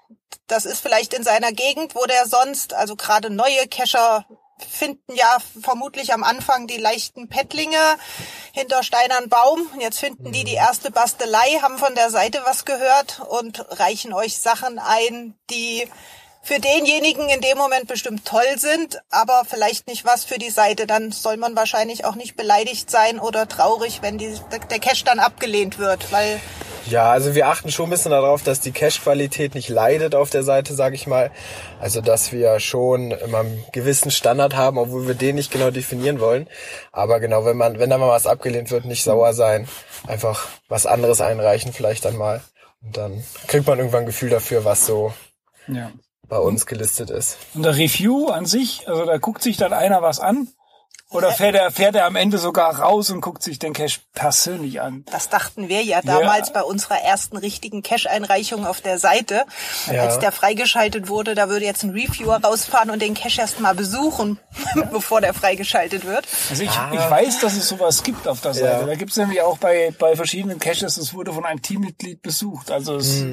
[0.47, 4.27] das ist vielleicht in seiner Gegend, wo der sonst, also gerade neue Cacher
[4.71, 7.79] finden ja vermutlich am Anfang die leichten Pettlinge
[8.53, 9.69] hinter Steinern Baum.
[9.81, 14.39] Jetzt finden die die erste Bastelei, haben von der Seite was gehört und reichen euch
[14.39, 15.89] Sachen ein, die
[16.43, 20.87] für denjenigen in dem Moment bestimmt toll sind, aber vielleicht nicht was für die Seite.
[20.87, 24.39] Dann soll man wahrscheinlich auch nicht beleidigt sein oder traurig, wenn die,
[24.71, 26.41] der Cache dann abgelehnt wird, weil
[26.87, 30.43] Ja, also wir achten schon ein bisschen darauf, dass die Cache-Qualität nicht leidet auf der
[30.43, 31.31] Seite, sage ich mal.
[31.81, 36.21] Also dass wir schon immer einen gewissen Standard haben, obwohl wir den nicht genau definieren
[36.21, 36.49] wollen.
[36.93, 39.67] Aber genau, wenn man, wenn da mal was abgelehnt wird, nicht sauer sein,
[40.07, 42.43] einfach was anderes einreichen vielleicht dann mal.
[42.83, 45.15] Und dann kriegt man irgendwann ein Gefühl dafür, was so
[45.69, 45.91] ja.
[46.29, 47.39] bei uns gelistet ist.
[47.55, 50.49] Und der Review an sich, also da guckt sich dann einer was an.
[51.15, 54.81] Oder fährt er, fährt er am Ende sogar raus und guckt sich den Cache persönlich
[54.81, 55.05] an?
[55.11, 59.45] Das dachten wir ja damals bei unserer ersten richtigen Cache-Einreichung auf der Seite.
[59.91, 60.03] Ja.
[60.03, 63.75] Als der freigeschaltet wurde, da würde jetzt ein Reviewer rausfahren und den Cache erst mal
[63.75, 64.39] besuchen,
[64.93, 66.27] bevor der freigeschaltet wird.
[66.51, 68.81] Also ich, ich weiß, dass es sowas gibt auf der Seite.
[68.81, 68.87] Ja.
[68.87, 72.71] Da gibt es nämlich auch bei, bei verschiedenen Caches, es wurde von einem Teammitglied besucht.
[72.71, 73.25] Also es,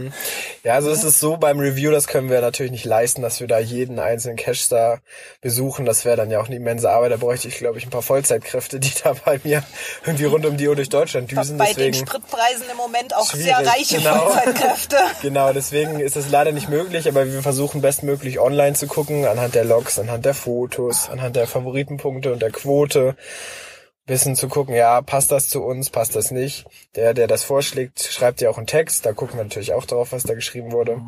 [0.63, 3.47] Ja, also es ist so beim Review, das können wir natürlich nicht leisten, dass wir
[3.47, 4.99] da jeden einzelnen Cache da
[5.41, 5.85] besuchen.
[5.85, 7.11] Das wäre dann ja auch eine immense Arbeit.
[7.11, 9.63] Da bräuchte ich, glaube ich, ein paar Vollzeitkräfte, die da bei mir
[10.05, 11.57] irgendwie rund um die Uhr durch Deutschland düsen.
[11.57, 14.29] Bei den Deswegen, Spritpreisen im Moment auch Schwierig, sehr reiche genau.
[14.29, 14.97] Vollzeitkräfte.
[15.21, 19.55] genau, deswegen ist es leider nicht möglich, aber wir versuchen bestmöglich online zu gucken, anhand
[19.55, 23.15] der Logs, anhand der Fotos, anhand der Favoritenpunkte und der Quote.
[24.07, 26.65] Bisschen zu gucken, ja, passt das zu uns, passt das nicht.
[26.95, 30.11] Der, der das vorschlägt, schreibt ja auch einen Text, da gucken wir natürlich auch drauf,
[30.11, 31.01] was da geschrieben wurde.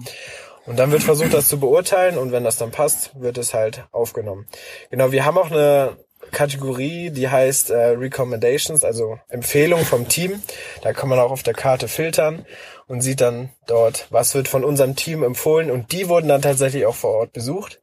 [0.65, 3.85] Und dann wird versucht, das zu beurteilen und wenn das dann passt, wird es halt
[3.91, 4.47] aufgenommen.
[4.91, 5.97] Genau, wir haben auch eine
[6.33, 10.41] Kategorie, die heißt äh, Recommendations, also Empfehlungen vom Team.
[10.81, 12.45] Da kann man auch auf der Karte filtern
[12.87, 16.85] und sieht dann dort, was wird von unserem Team empfohlen und die wurden dann tatsächlich
[16.85, 17.79] auch vor Ort besucht.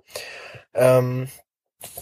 [0.75, 1.29] Ähm,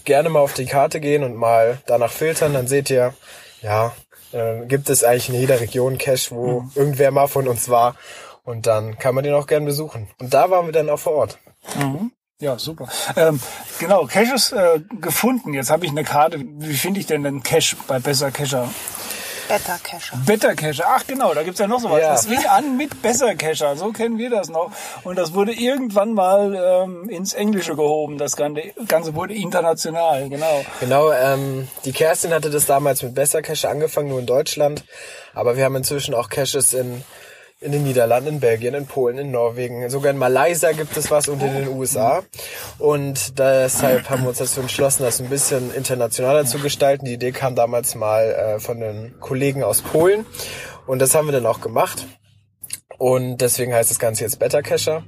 [0.03, 3.13] gerne mal auf die Karte gehen und mal danach filtern, dann seht ihr,
[3.61, 3.95] ja,
[4.33, 7.95] äh, gibt es eigentlich in jeder Region Cache, wo irgendwer mal von uns war
[8.43, 10.09] und dann kann man den auch gern besuchen.
[10.19, 11.39] Und da waren wir dann auch vor Ort.
[12.39, 12.87] Ja, super.
[13.15, 13.39] Ähm,
[13.79, 15.53] genau, Caches äh, gefunden.
[15.53, 16.39] Jetzt habe ich eine Karte.
[16.39, 18.69] Wie finde ich denn den Cache bei Besser Cacher?
[19.49, 20.17] Beta Cacher.
[20.27, 20.85] Better Cacher.
[20.87, 21.99] Ach genau, da gibt's ja noch sowas.
[21.99, 22.11] Ja.
[22.11, 23.75] Das fing an mit Besser Cacher.
[23.75, 24.71] So kennen wir das noch.
[25.03, 28.19] Und das wurde irgendwann mal ähm, ins Englische gehoben.
[28.19, 30.63] Das Ganze, Ganze wurde international, genau.
[30.79, 34.83] Genau, ähm, die Kerstin hatte das damals mit Besser Cache angefangen, nur in Deutschland.
[35.33, 37.03] Aber wir haben inzwischen auch Caches in,
[37.61, 39.89] in den Niederlanden, in Belgien, in Polen, in Norwegen.
[39.89, 42.23] Sogar in Malaysia gibt es was und in den USA.
[42.77, 47.05] Und deshalb haben wir uns dazu entschlossen, das ein bisschen internationaler zu gestalten.
[47.05, 50.25] Die Idee kam damals mal äh, von den Kollegen aus Polen.
[50.87, 52.07] Und das haben wir dann auch gemacht.
[52.97, 55.03] Und deswegen heißt das Ganze jetzt Better Cacher.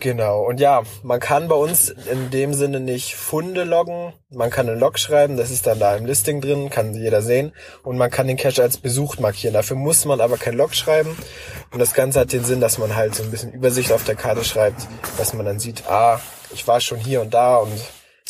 [0.00, 0.42] Genau.
[0.44, 4.12] Und ja, man kann bei uns in dem Sinne nicht Funde loggen.
[4.30, 7.52] Man kann einen Log schreiben, das ist dann da im Listing drin, kann jeder sehen.
[7.82, 9.54] Und man kann den Cache als besucht markieren.
[9.54, 11.16] Dafür muss man aber kein Log schreiben.
[11.72, 14.14] Und das Ganze hat den Sinn, dass man halt so ein bisschen Übersicht auf der
[14.14, 14.86] Karte schreibt,
[15.16, 16.20] dass man dann sieht, ah,
[16.52, 17.72] ich war schon hier und da und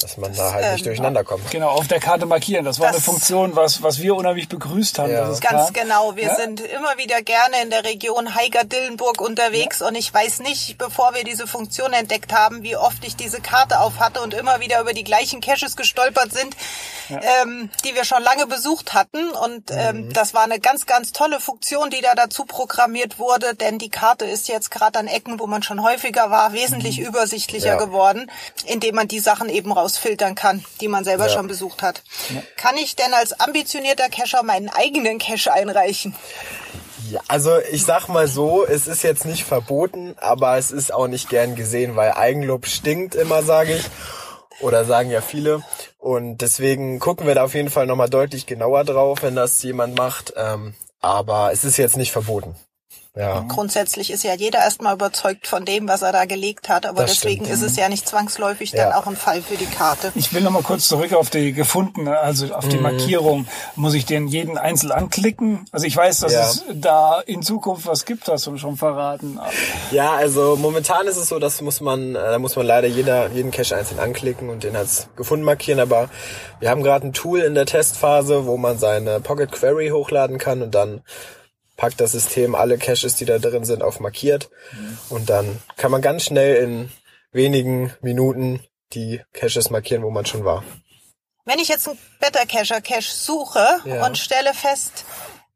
[0.00, 1.50] dass man da halt nicht ähm, durcheinander kommt.
[1.50, 2.64] Genau, auf der Karte markieren.
[2.64, 5.10] Das war Das- eine Funktion, was, was wir unheimlich begrüßt haben.
[5.12, 5.22] Ja.
[5.22, 5.84] Das ist Ganz klar.
[5.84, 6.14] genau.
[6.16, 6.34] Wir Ja?
[6.36, 11.24] sind immer wieder gerne in der Region Heiger-Dillenburg unterwegs und ich weiß nicht, bevor wir
[11.24, 14.92] diese Funktion entdeckt haben, wie oft ich diese Karte auf hatte und immer wieder über
[14.92, 16.56] die gleichen Caches gestolpert sind,
[17.10, 19.30] ähm, die wir schon lange besucht hatten.
[19.30, 23.78] Und ähm, das war eine ganz, ganz tolle Funktion, die da dazu programmiert wurde, denn
[23.78, 27.76] die Karte ist jetzt gerade an Ecken, wo man schon häufiger war, wesentlich übersichtlicher Ja.
[27.76, 28.30] geworden,
[28.66, 31.32] indem man die Sachen eben rausfiltern kann, die man selber Ja.
[31.32, 32.02] schon besucht hat.
[32.56, 36.14] Kann ich denn als ambitionierter Cacher meinen eigenen Cache einreichen?
[37.10, 41.08] Ja, also ich sag mal so, es ist jetzt nicht verboten, aber es ist auch
[41.08, 43.84] nicht gern gesehen, weil Eigenlob stinkt immer, sage ich.
[44.60, 45.62] Oder sagen ja viele.
[45.98, 49.96] Und deswegen gucken wir da auf jeden Fall nochmal deutlich genauer drauf, wenn das jemand
[49.96, 50.34] macht.
[50.36, 52.56] Ähm, aber es ist jetzt nicht verboten.
[53.18, 53.44] Ja.
[53.48, 57.14] Grundsätzlich ist ja jeder erstmal überzeugt von dem, was er da gelegt hat, aber Das
[57.14, 57.58] deswegen stimmt.
[57.62, 58.98] ist es ja nicht zwangsläufig dann Ja.
[58.98, 60.12] auch ein Fall für die Karte.
[60.14, 62.70] Ich will noch mal kurz zurück auf die gefundene, also auf Mhm.
[62.70, 63.48] die Markierung.
[63.74, 65.64] Muss ich den jeden einzeln anklicken?
[65.72, 66.42] Also ich weiß, dass Ja.
[66.48, 69.40] es da in Zukunft was gibt, hast du schon verraten.
[69.90, 73.28] Ja, also momentan ist es so, das muss man, äh, da muss man leider jeder,
[73.32, 75.80] jeden Cache einzeln anklicken und den als gefunden markieren.
[75.80, 76.08] Aber
[76.60, 80.62] wir haben gerade ein Tool in der Testphase, wo man seine Pocket Query hochladen kann
[80.62, 81.02] und dann
[81.78, 84.50] packt das System alle Caches, die da drin sind, auf markiert.
[85.08, 86.90] Und dann kann man ganz schnell in
[87.32, 88.60] wenigen Minuten
[88.92, 90.62] die Caches markieren, wo man schon war.
[91.46, 94.04] Wenn ich jetzt einen Better Cacher Cache suche Ja.
[94.04, 95.06] und stelle fest,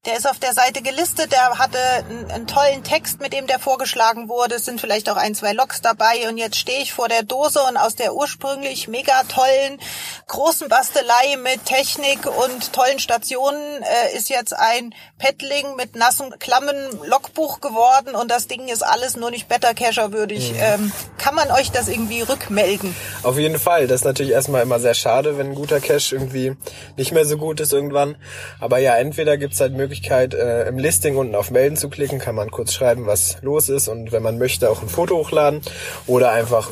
[0.04, 3.60] der ist auf der Seite gelistet, der hatte einen, einen tollen Text, mit dem der
[3.60, 4.56] vorgeschlagen wurde.
[4.56, 7.60] Es sind vielleicht auch ein, zwei Logs dabei und jetzt stehe ich vor der Dose
[7.68, 9.78] und aus der ursprünglich mega tollen
[10.26, 16.74] großen Bastelei mit Technik und tollen Stationen äh, ist jetzt ein Paddling mit nassen Klammen
[17.06, 20.52] Logbuch geworden und das Ding ist alles nur nicht Better Cacher würdig.
[20.58, 22.96] Ähm, kann man euch das irgendwie rückmelden?
[23.22, 23.86] Auf jeden Fall.
[23.86, 26.56] Das ist natürlich erstmal immer sehr schade, wenn ein guter Cache irgendwie
[26.96, 28.16] nicht mehr so gut ist irgendwann.
[28.58, 32.34] Aber ja, entweder gibt's halt Möglichkeit, äh, im Listing unten auf Melden zu klicken, kann
[32.34, 35.60] man kurz schreiben, was los ist und wenn man möchte, auch ein Foto hochladen
[36.06, 36.70] oder einfach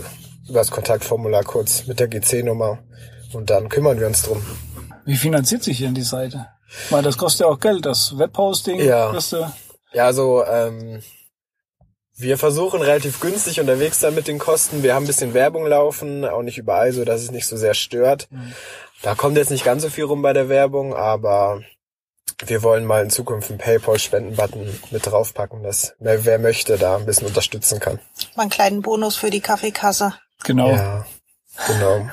[0.48, 2.78] über das Kontaktformular kurz mit der GC-Nummer
[3.34, 4.42] und dann kümmern wir uns drum.
[5.04, 6.46] Wie finanziert sich denn die Seite?
[6.88, 8.80] Weil das kostet ja auch Geld, das Webhosting.
[8.80, 9.12] Ja.
[9.92, 11.02] Ja, also ähm,
[12.16, 14.82] wir versuchen relativ günstig unterwegs sein mit den Kosten.
[14.82, 17.74] Wir haben ein bisschen Werbung laufen, auch nicht überall, so dass es nicht so sehr
[17.74, 18.30] stört.
[19.02, 21.60] Da kommt jetzt nicht ganz so viel rum bei der Werbung, aber
[22.46, 27.06] wir wollen mal in Zukunft einen PayPal-Spenden-Button mit draufpacken, dass wer, wer möchte da ein
[27.06, 28.00] bisschen unterstützen kann.
[28.34, 30.14] Mal einen kleinen Bonus für die Kaffeekasse.
[30.44, 30.70] Genau.
[30.70, 31.06] Ja,
[31.66, 32.08] genau.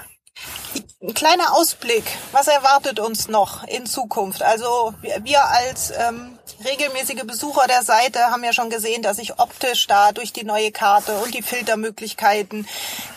[1.02, 2.04] Ein kleiner Ausblick.
[2.32, 4.44] Was erwartet uns noch in Zukunft?
[4.44, 9.40] Also wir wir als ähm, regelmäßige Besucher der Seite haben ja schon gesehen, dass sich
[9.40, 12.68] optisch da durch die neue Karte und die Filtermöglichkeiten,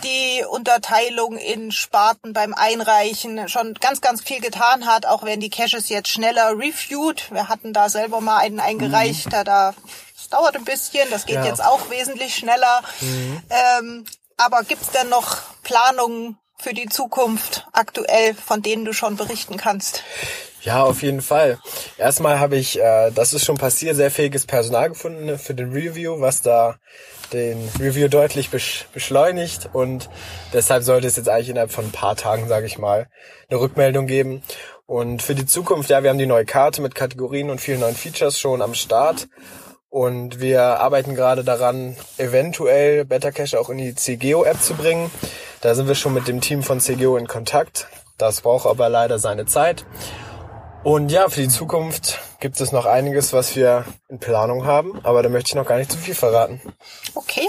[0.04, 5.50] die Unterteilung in Sparten beim Einreichen schon ganz, ganz viel getan hat, auch wenn die
[5.50, 7.30] Caches jetzt schneller reviewed.
[7.32, 9.74] Wir hatten da selber mal einen eingereicht, da da
[10.16, 11.46] es dauert ein bisschen, das geht Ja.
[11.46, 12.82] jetzt auch wesentlich schneller.
[13.00, 14.04] Ähm,
[14.36, 20.02] aber gibt's denn noch Planungen für die Zukunft aktuell, von denen du schon berichten kannst?
[20.62, 21.58] Ja, auf jeden Fall.
[21.96, 25.72] Erstmal habe ich, äh, das ist schon passiert, sehr fähiges Personal gefunden ne, für den
[25.72, 26.76] Review, was da
[27.32, 30.10] den Review deutlich besch beschleunigt und
[30.52, 33.08] deshalb sollte es jetzt eigentlich innerhalb von ein paar Tagen, sage ich mal,
[33.48, 34.42] eine Rückmeldung geben.
[34.86, 37.94] Und für die Zukunft, ja, wir haben die neue Karte mit Kategorien und vielen neuen
[37.94, 39.28] Features schon am Start.
[39.88, 45.10] Und wir arbeiten gerade daran, eventuell Better Cache auch in die CGO-App zu bringen.
[45.60, 47.88] Da sind wir schon mit dem Team von CGO in Kontakt.
[48.18, 49.84] Das braucht aber leider seine Zeit.
[50.82, 55.22] Und ja, für die Zukunft gibt es noch einiges, was wir in Planung haben, aber
[55.22, 56.60] da möchte ich noch gar nicht zu viel verraten.
[57.14, 57.46] Okay.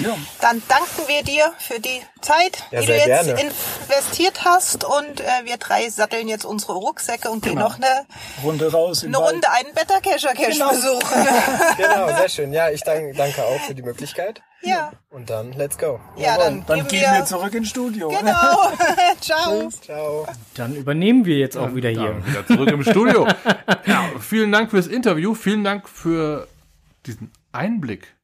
[0.00, 0.14] Ja.
[0.40, 3.40] Dann danken wir dir für die Zeit, Ja, die du jetzt gerne.
[3.40, 4.84] investiert hast.
[4.84, 7.68] Und äh, wir drei satteln jetzt unsere Rucksäcke und gehen Genau.
[7.68, 8.06] noch eine,
[8.44, 9.32] Runde raus eine Wald.
[9.34, 10.70] Runde einen Better Cacher Cache Genau.
[10.70, 11.26] besuchen.
[11.76, 12.52] Genau, sehr schön.
[12.52, 14.40] Ja, ich danke, danke auch für die Möglichkeit.
[14.62, 16.00] ja, Und dann, let's go.
[16.16, 18.08] ja, dann, Dann gehen wir, wir zurück ins Studio.
[18.08, 18.70] Genau.
[19.20, 19.68] Ciao.
[19.84, 20.26] Ciao.
[20.56, 22.16] Dann übernehmen wir jetzt auch wieder hier.
[22.26, 23.26] Wieder zurück im Studio.
[23.86, 25.34] Ja, vielen Dank fürs Interview.
[25.34, 26.46] Vielen Dank für
[27.06, 28.14] diesen Einblick.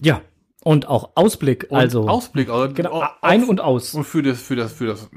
[0.00, 0.20] Ja.
[0.62, 2.08] Und auch Ausblick, Und also.
[2.08, 2.48] Ausblick.
[2.48, 3.94] Also Genau, auf- ein und aus.
[3.94, 5.10] Und für das, für das, für das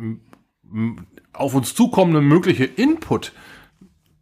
[1.33, 3.31] auf uns zukommende mögliche Input.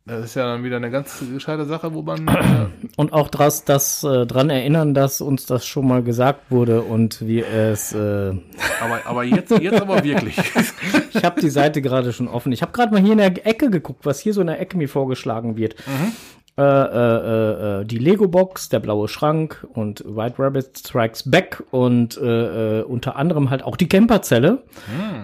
[0.07, 2.27] Das ist ja dann wieder eine ganz gescheite Sache, wo man.
[2.27, 6.83] Äh, Und auch das, das äh, dran erinnern, dass uns das schon mal gesagt wurde
[6.83, 7.91] und wir es.
[7.91, 7.97] Äh,
[8.81, 10.37] aber, aber jetzt, jetzt aber wirklich.
[11.13, 12.51] ich habe die Seite gerade schon offen.
[12.51, 14.77] Ich habe gerade mal hier in der Ecke geguckt, was hier so in der Ecke
[14.77, 15.73] mir vorgeschlagen wird.
[15.73, 16.11] Äh,
[16.57, 22.79] äh, äh, äh, die Lego-Box, der blaue Schrank und White Rabbit Strikes Back und äh,
[22.79, 24.63] äh, unter anderem halt auch die Camperzelle.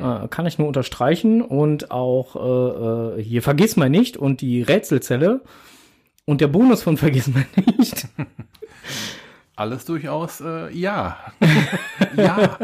[0.02, 1.42] Äh, kann ich nur unterstreichen.
[1.42, 5.40] Und auch äh, äh, hier Vergiss mal nicht und die Rätselzelle.
[6.26, 7.46] Und der Bonus von Vergiss mal
[7.78, 8.08] nicht.
[9.56, 11.18] Alles durchaus, äh, ja.
[12.18, 12.58] ja.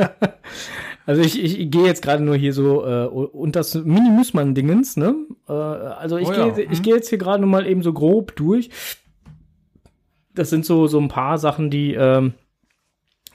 [1.07, 5.15] Also ich, ich gehe jetzt gerade nur hier so äh, und das Mini-Müssmann-Dingens, ne?
[5.47, 7.93] Äh, also ich Oh ja, gehe ich gehe jetzt hier gerade nur mal eben so
[7.93, 8.69] grob durch.
[10.35, 12.33] Das sind so so ein paar Sachen, die ähm,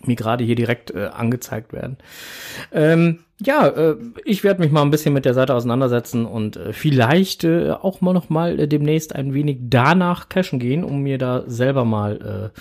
[0.05, 1.97] mir gerade hier direkt äh, angezeigt werden.
[2.73, 3.97] Ähm, ja, äh,
[4.27, 8.03] ich werde mich mal ein bisschen mit der Seite auseinandersetzen und äh, vielleicht äh, auch
[8.03, 12.53] mal noch mal äh, demnächst ein wenig danach cashen gehen, um mir da selber mal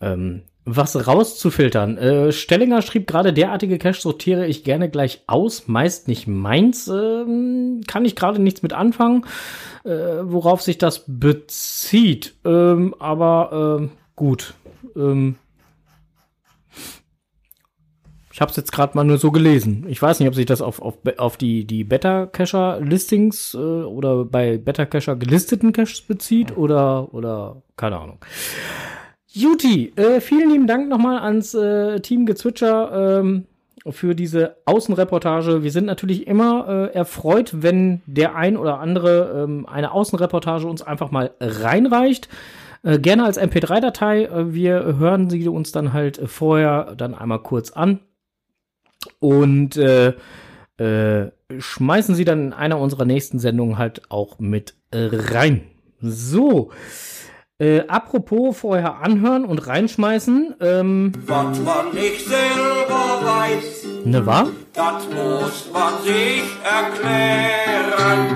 [0.00, 1.96] äh, ähm, was rauszufiltern.
[1.96, 6.88] Äh, Stellinger schrieb gerade, derartige Cache sortiere ich gerne gleich aus, meist nicht meins.
[6.88, 9.24] Ähm, kann ich gerade nichts mit anfangen,
[9.84, 9.90] äh,
[10.22, 12.34] worauf sich das bezieht.
[12.44, 14.54] Ähm, aber ähm, gut.
[14.96, 15.36] Ähm,
[18.32, 19.86] ich habe es jetzt gerade mal nur so gelesen.
[19.88, 24.58] Ich weiß nicht, ob sich das auf, auf, auf die, die Beta-Cacher-Listings äh, oder bei
[24.58, 28.18] Beta-Cacher gelisteten Caches bezieht oder, oder keine Ahnung.
[29.36, 33.44] Juti, äh, vielen lieben Dank nochmal ans äh, Team Gezwitscher ähm,
[33.86, 35.62] für diese Außenreportage.
[35.62, 40.80] Wir sind natürlich immer äh, erfreut, wenn der ein oder andere ähm, eine Außenreportage uns
[40.80, 42.30] einfach mal reinreicht.
[42.82, 44.24] Äh, gerne als MP3-Datei.
[44.24, 48.00] Äh, wir hören sie uns dann halt vorher dann einmal kurz an
[49.20, 50.14] und äh,
[51.58, 55.60] schmeißen sie dann in einer unserer nächsten Sendungen halt auch mit rein.
[56.00, 56.70] So.
[57.58, 60.56] Äh, apropos vorher anhören und reinschmeißen.
[60.60, 64.50] Ähm, Was man nicht selber weiß, ne war?
[64.74, 68.28] das muss man sich erklären.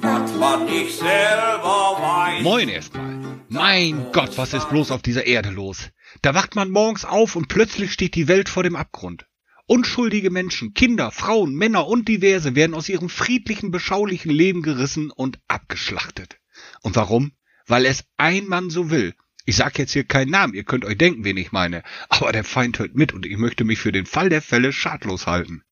[0.00, 2.42] Was man nicht selber weiß.
[2.42, 3.04] Moin erstmal.
[3.48, 5.90] Mein Gott, was ist bloß auf dieser Erde los?
[6.22, 9.26] Da wacht man morgens auf und plötzlich steht die Welt vor dem Abgrund.
[9.66, 15.38] Unschuldige Menschen, Kinder, Frauen, Männer und diverse werden aus ihrem friedlichen, beschaulichen Leben gerissen und
[15.46, 16.38] abgeschlachtet.
[16.82, 17.30] Und warum?
[17.66, 19.14] Weil es ein Mann so will.
[19.44, 21.82] Ich sag jetzt hier keinen Namen, ihr könnt euch denken, wen ich meine.
[22.08, 25.26] Aber der Feind hört mit und ich möchte mich für den Fall der Fälle schadlos
[25.26, 25.62] halten.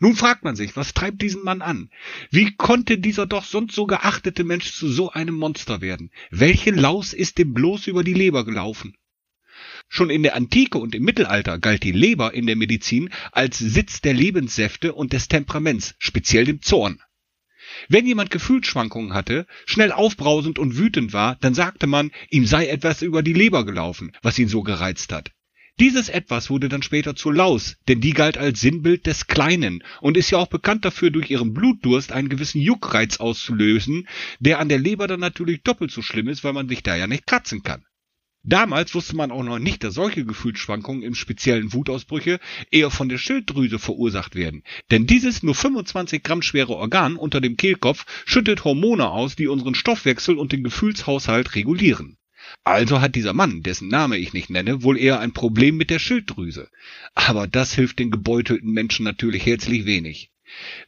[0.00, 1.90] Nun fragt man sich, was treibt diesen Mann an?
[2.30, 6.10] Wie konnte dieser doch sonst so geachtete Mensch zu so einem Monster werden?
[6.30, 8.96] Welche Laus ist dem bloß über die Leber gelaufen?
[9.88, 14.00] Schon in der Antike und im Mittelalter galt die Leber in der Medizin als Sitz
[14.00, 17.00] der Lebenssäfte und des Temperaments, speziell dem Zorn.
[17.88, 23.02] Wenn jemand Gefühlsschwankungen hatte, schnell aufbrausend und wütend war, dann sagte man, ihm sei etwas
[23.02, 25.30] über die Leber gelaufen, was ihn so gereizt hat.
[25.80, 30.18] Dieses etwas wurde dann später zur Laus, denn die galt als Sinnbild des Kleinen und
[30.18, 34.06] ist ja auch bekannt dafür, durch ihren Blutdurst einen gewissen Juckreiz auszulösen,
[34.40, 37.06] der an der Leber dann natürlich doppelt so schlimm ist, weil man sich da ja
[37.06, 37.82] nicht kratzen kann.
[38.42, 43.18] Damals wusste man auch noch nicht, dass solche Gefühlsschwankungen, im speziellen Wutausbrüche, eher von der
[43.18, 44.62] Schilddrüse verursacht werden.
[44.90, 49.74] Denn dieses nur 25 Gramm schwere Organ unter dem Kehlkopf schüttet Hormone aus, die unseren
[49.74, 52.16] Stoffwechsel und den Gefühlshaushalt regulieren.
[52.64, 55.98] Also hat dieser Mann, dessen Name ich nicht nenne, wohl eher ein Problem mit der
[55.98, 56.70] Schilddrüse.
[57.14, 60.30] Aber das hilft den gebeutelten Menschen natürlich herzlich wenig.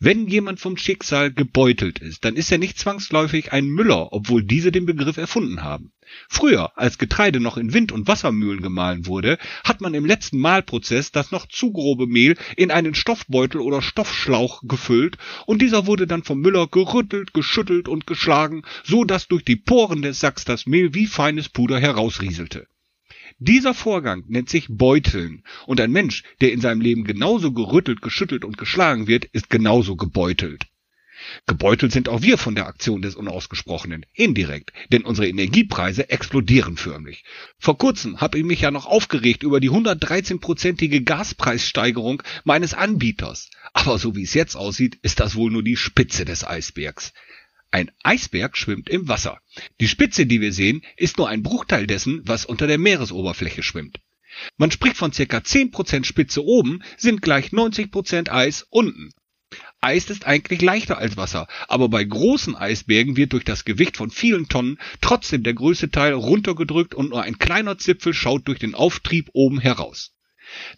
[0.01, 4.73] Wenn jemand vom Schicksal gebeutelt ist, dann ist er nicht zwangsläufig ein Müller, obwohl diese
[4.73, 5.93] den Begriff erfunden haben.
[6.29, 11.13] Früher, als Getreide noch in Wind- und Wassermühlen gemahlen wurde, hat man im letzten Mahlprozess
[11.13, 16.23] das noch zu grobe Mehl in einen Stoffbeutel oder Stoffschlauch gefüllt und dieser wurde dann
[16.23, 20.95] vom Müller gerüttelt, geschüttelt und geschlagen, so dass durch die Poren des Sacks das Mehl
[20.95, 22.67] wie feines Puder herausrieselte.
[23.39, 28.45] Dieser Vorgang nennt sich Beuteln und ein Mensch, der in seinem Leben genauso gerüttelt, geschüttelt
[28.45, 30.67] und geschlagen wird, ist genauso gebeutelt.
[31.47, 37.25] Gebeutelt sind auch wir von der Aktion des Unausgesprochenen, indirekt, denn unsere Energiepreise explodieren förmlich.
[37.59, 43.51] Vor kurzem habe ich mich ja noch aufgeregt über die 113-prozentige Gaspreissteigerung meines Anbieters.
[43.73, 47.13] Aber so wie es jetzt aussieht, ist das wohl nur die Spitze des Eisbergs.
[47.73, 49.41] Ein Eisberg schwimmt im Wasser.
[49.81, 53.99] Die Spitze, die wir sehen, ist nur ein Bruchteil dessen, was unter der Meeresoberfläche schwimmt.
[54.59, 59.15] Man spricht von circa 10% Spitze oben, sind gleich 90% Eis unten.
[59.81, 64.11] Eis ist eigentlich leichter als Wasser, aber bei großen Eisbergen wird durch das Gewicht von
[64.11, 68.75] vielen Tonnen trotzdem der größte Teil runtergedrückt und nur ein kleiner Zipfel schaut durch den
[68.75, 70.13] Auftrieb oben heraus.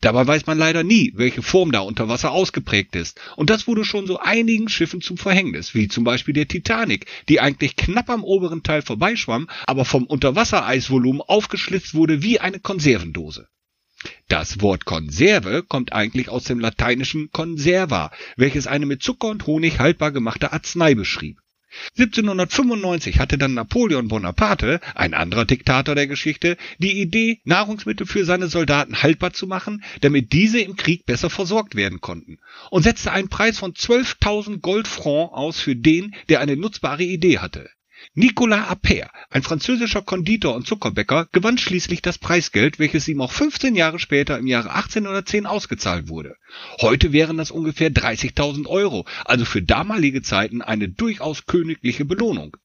[0.00, 3.20] Dabei weiß man leider nie, welche Form da unter Wasser ausgeprägt ist.
[3.36, 7.40] Und das wurde schon so einigen Schiffen zum Verhängnis, wie zum Beispiel der Titanic, die
[7.40, 13.48] eigentlich knapp am oberen Teil vorbeischwamm, aber vom Unterwassereisvolumen aufgeschlitzt wurde wie eine Konservendose.
[14.28, 19.78] Das Wort Konserve kommt eigentlich aus dem lateinischen conserva, welches eine mit Zucker und Honig
[19.78, 21.38] haltbar gemachte Arznei beschrieb.
[21.98, 28.48] 1795 hatte dann Napoleon Bonaparte, ein anderer Diktator der Geschichte, die Idee, Nahrungsmittel für seine
[28.48, 32.38] Soldaten haltbar zu machen, damit diese im Krieg besser versorgt werden konnten,
[32.70, 37.68] und setzte einen Preis von 12.000 Goldfrancs aus für den, der eine nutzbare Idee hatte.
[38.16, 43.74] Nicolas Appert, ein französischer Konditor und Zuckerbäcker, gewann schließlich das Preisgeld, welches ihm auch 15
[43.74, 46.36] Jahre später im Jahre 1810 ausgezahlt wurde.
[46.80, 52.56] Heute wären das ungefähr 30.000 Euro, also für damalige Zeiten eine durchaus königliche Belohnung.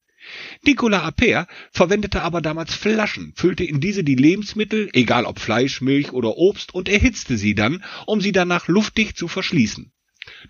[0.64, 6.12] Nicolas Appert verwendete aber damals Flaschen, füllte in diese die Lebensmittel, egal ob Fleisch, Milch
[6.12, 9.90] oder Obst, und erhitzte sie dann, um sie danach luftdicht zu verschließen.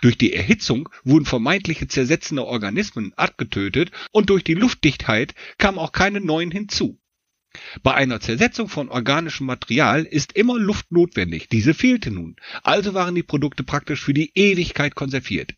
[0.00, 6.20] Durch die Erhitzung wurden vermeintliche zersetzende Organismen abgetötet und durch die Luftdichtheit kamen auch keine
[6.20, 7.00] neuen hinzu.
[7.82, 13.16] Bei einer Zersetzung von organischem Material ist immer Luft notwendig, diese fehlte nun, also waren
[13.16, 15.54] die Produkte praktisch für die Ewigkeit konserviert.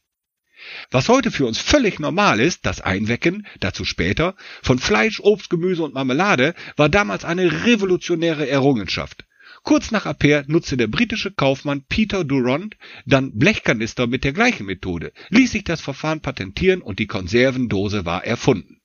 [0.91, 5.83] Was heute für uns völlig normal ist, das Einwecken, dazu später, von Fleisch, Obst, Gemüse
[5.83, 9.25] und Marmelade, war damals eine revolutionäre Errungenschaft.
[9.63, 15.13] Kurz nach Appert nutzte der britische Kaufmann Peter Durant dann Blechkanister mit der gleichen Methode,
[15.31, 18.81] ließ sich das Verfahren patentieren und die Konservendose war erfunden.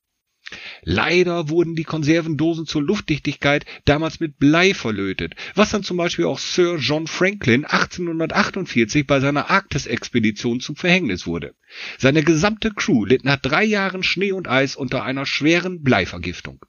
[0.83, 6.39] Leider wurden die Konservendosen zur Luftdichtigkeit damals mit Blei verlötet, was dann zum Beispiel auch
[6.39, 11.55] Sir John Franklin 1848 bei seiner Arktisexpedition zum Verhängnis wurde.
[11.97, 16.63] Seine gesamte Crew litt nach drei Jahren Schnee und Eis unter einer schweren Bleivergiftung.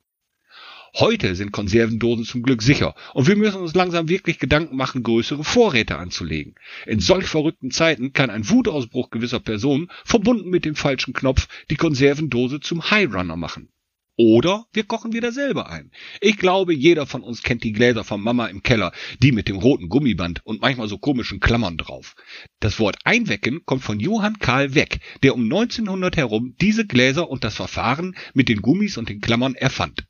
[0.95, 5.45] Heute sind Konservendosen zum Glück sicher und wir müssen uns langsam wirklich Gedanken machen, größere
[5.45, 6.55] Vorräte anzulegen.
[6.87, 11.77] In solch verrückten Zeiten kann ein Wutausbruch gewisser Personen, verbunden mit dem falschen Knopf, die
[11.77, 13.69] Konservendose zum Highrunner machen.
[14.17, 15.93] Oder wir kochen wieder selber ein.
[16.21, 18.91] Ich glaube, jeder von uns kennt die Gläser von Mama im Keller,
[19.23, 22.17] die mit dem roten Gummiband und manchmal so komischen Klammern drauf.
[22.59, 27.45] Das Wort Einwecken kommt von Johann Karl Weck, der um 1900 herum diese Gläser und
[27.45, 30.09] das Verfahren mit den Gummis und den Klammern erfand.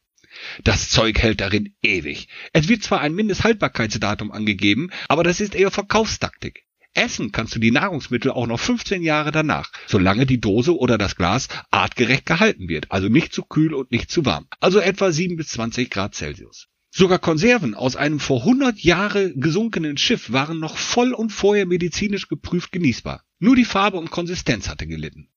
[0.65, 2.29] Das Zeug hält darin ewig.
[2.53, 6.65] Es wird zwar ein Mindesthaltbarkeitsdatum angegeben, aber das ist eher Verkaufstaktik.
[6.95, 11.17] Essen kannst du die Nahrungsmittel auch noch 15 Jahre danach, solange die Dose oder das
[11.17, 15.37] Glas artgerecht gehalten wird, also nicht zu kühl und nicht zu warm, also etwa 7
[15.37, 16.69] bis 20 Grad Celsius.
[16.91, 22.29] Sogar Konserven aus einem vor 100 Jahre gesunkenen Schiff waren noch voll und vorher medizinisch
[22.29, 23.23] geprüft genießbar.
[23.39, 25.29] Nur die Farbe und Konsistenz hatte gelitten.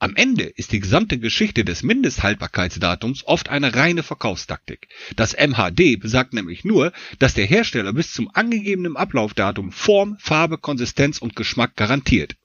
[0.00, 4.88] Am Ende ist die gesamte Geschichte des Mindesthaltbarkeitsdatums oft eine reine Verkaufstaktik.
[5.16, 11.18] Das MHD besagt nämlich nur, dass der Hersteller bis zum angegebenen Ablaufdatum Form, Farbe, Konsistenz
[11.18, 12.36] und Geschmack garantiert.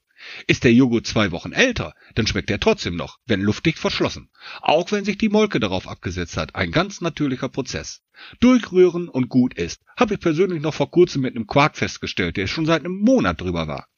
[0.46, 4.30] Ist der Joghurt zwei Wochen älter, dann schmeckt er trotzdem noch, wenn luftdicht verschlossen.
[4.60, 8.02] Auch wenn sich die Molke darauf abgesetzt hat, ein ganz natürlicher Prozess.
[8.40, 12.46] Durchrühren und gut ist, habe ich persönlich noch vor kurzem mit einem Quark festgestellt, der
[12.46, 13.88] schon seit einem Monat drüber war.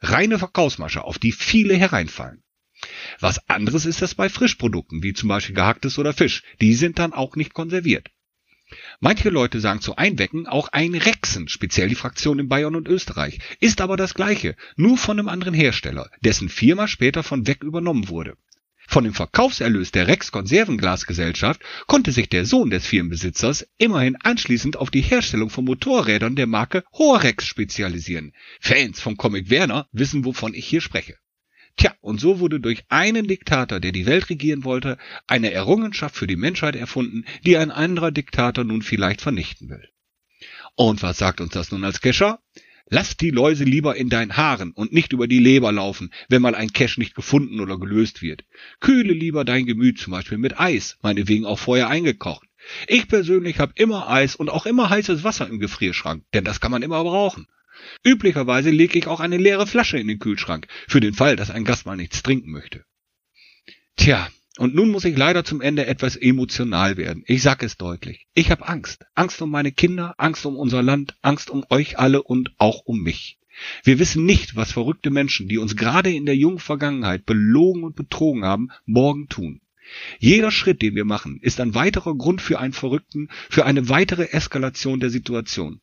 [0.00, 2.42] Reine Verkaufsmasche, auf die viele hereinfallen.
[3.20, 6.42] Was anderes ist das bei Frischprodukten, wie zum Beispiel gehacktes oder Fisch.
[6.60, 8.08] Die sind dann auch nicht konserviert.
[9.00, 13.80] Manche Leute sagen zu Einwecken auch einrexen, speziell die Fraktion in Bayern und Österreich, ist
[13.80, 18.36] aber das gleiche, nur von einem anderen Hersteller, dessen Firma später von Weg übernommen wurde.
[18.88, 24.90] Von dem Verkaufserlös der Rex Konservenglasgesellschaft konnte sich der Sohn des Firmenbesitzers immerhin anschließend auf
[24.90, 28.32] die Herstellung von Motorrädern der Marke Horex spezialisieren.
[28.60, 31.16] Fans vom Comic Werner wissen, wovon ich hier spreche.
[31.76, 36.26] Tja, und so wurde durch einen Diktator, der die Welt regieren wollte, eine Errungenschaft für
[36.26, 39.88] die Menschheit erfunden, die ein anderer Diktator nun vielleicht vernichten will.
[40.76, 42.40] Und was sagt uns das nun als Kescher?
[42.88, 46.54] Lass die Läuse lieber in deinen Haaren und nicht über die Leber laufen, wenn mal
[46.54, 48.44] ein Cash nicht gefunden oder gelöst wird.
[48.80, 52.46] Kühle lieber dein Gemüt zum Beispiel mit Eis, meinetwegen auch vorher eingekocht.
[52.88, 56.70] Ich persönlich habe immer Eis und auch immer heißes Wasser im Gefrierschrank, denn das kann
[56.70, 57.46] man immer brauchen.
[58.04, 61.64] Üblicherweise lege ich auch eine leere Flasche in den Kühlschrank, für den Fall, dass ein
[61.64, 62.84] Gast mal nichts trinken möchte.
[63.96, 64.28] Tja,
[64.58, 67.24] und nun muss ich leider zum Ende etwas emotional werden.
[67.26, 68.26] Ich sag es deutlich.
[68.34, 69.04] Ich habe Angst.
[69.14, 73.00] Angst um meine Kinder, Angst um unser Land, Angst um euch alle und auch um
[73.02, 73.38] mich.
[73.84, 77.96] Wir wissen nicht, was verrückte Menschen, die uns gerade in der jungen Vergangenheit belogen und
[77.96, 79.60] betrogen haben, morgen tun.
[80.18, 84.30] Jeder Schritt, den wir machen, ist ein weiterer Grund für einen Verrückten, für eine weitere
[84.30, 85.80] Eskalation der Situation.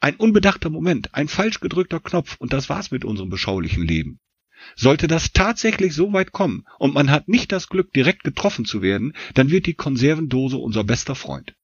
[0.00, 4.20] Ein unbedachter Moment, ein falsch gedrückter Knopf und das war's mit unserem beschaulichen Leben.
[4.76, 8.82] Sollte das tatsächlich so weit kommen und man hat nicht das Glück, direkt getroffen zu
[8.82, 11.54] werden, dann wird die Konservendose unser bester Freund.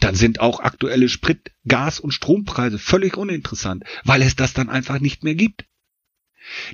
[0.00, 5.00] Dann sind auch aktuelle Sprit-, Gas- und Strompreise völlig uninteressant, weil es das dann einfach
[5.00, 5.64] nicht mehr gibt.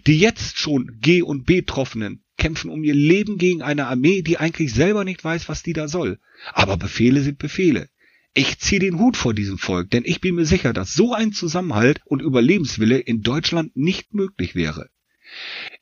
[0.07, 4.74] Die jetzt schon G- und Betroffenen kämpfen um ihr Leben gegen eine Armee, die eigentlich
[4.74, 6.18] selber nicht weiß, was die da soll.
[6.53, 7.88] Aber Befehle sind Befehle.
[8.35, 11.33] Ich ziehe den Hut vor diesem Volk, denn ich bin mir sicher, dass so ein
[11.33, 14.89] Zusammenhalt und Überlebenswille in Deutschland nicht möglich wäre.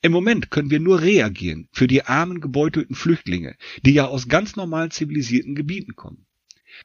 [0.03, 4.57] Im Moment können wir nur reagieren für die armen gebeutelten Flüchtlinge, die ja aus ganz
[4.57, 6.27] normalen zivilisierten Gebieten kommen.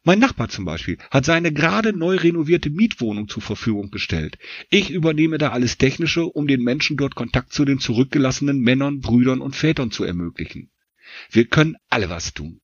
[0.03, 4.38] Mein Nachbar zum Beispiel hat seine gerade neu renovierte Mietwohnung zur Verfügung gestellt.
[4.70, 9.41] Ich übernehme da alles Technische, um den Menschen dort Kontakt zu den zurückgelassenen Männern, Brüdern
[9.41, 10.70] und Vätern zu ermöglichen.
[11.32, 12.61] Wir können alle was tun.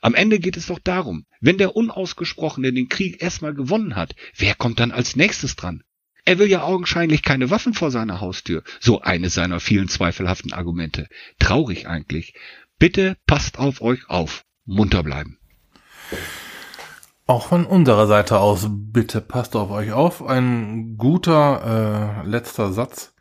[0.00, 4.54] Am Ende geht es doch darum, wenn der Unausgesprochene den Krieg erstmal gewonnen hat, wer
[4.54, 5.82] kommt dann als nächstes dran?
[6.24, 8.62] Er will ja augenscheinlich keine Waffen vor seiner Haustür.
[8.80, 11.08] So eines seiner vielen zweifelhaften Argumente.
[11.38, 12.34] Traurig eigentlich.
[12.78, 14.44] Bitte passt auf euch auf.
[14.64, 15.38] Munter bleiben.
[17.26, 20.22] Auch von unserer Seite aus, bitte passt auf euch auf.
[20.26, 23.14] Ein guter äh, letzter Satz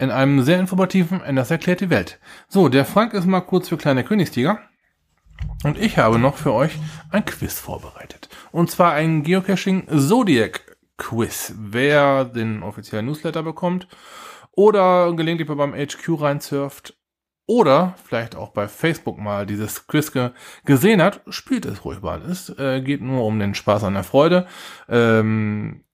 [0.00, 2.20] in einem sehr informativen Anders erklärt die Welt.
[2.48, 4.58] So, der Frank ist mal kurz für kleine Königstiger.
[5.64, 6.78] Und ich habe noch für euch
[7.10, 8.28] ein Quiz vorbereitet.
[8.50, 11.54] Und zwar ein Geocaching Zodiac Quiz.
[11.56, 13.88] Wer den offiziellen Newsletter bekommt
[14.52, 16.94] oder gelegentlich beim HQ reinsurft
[17.46, 20.30] oder vielleicht auch bei Facebook mal dieses Quiz ge
[20.64, 22.22] gesehen hat, spielt es ruhig mal.
[22.22, 24.46] Es äh, geht nur um den Spaß an der Freude.
[24.88, 25.84] Ähm,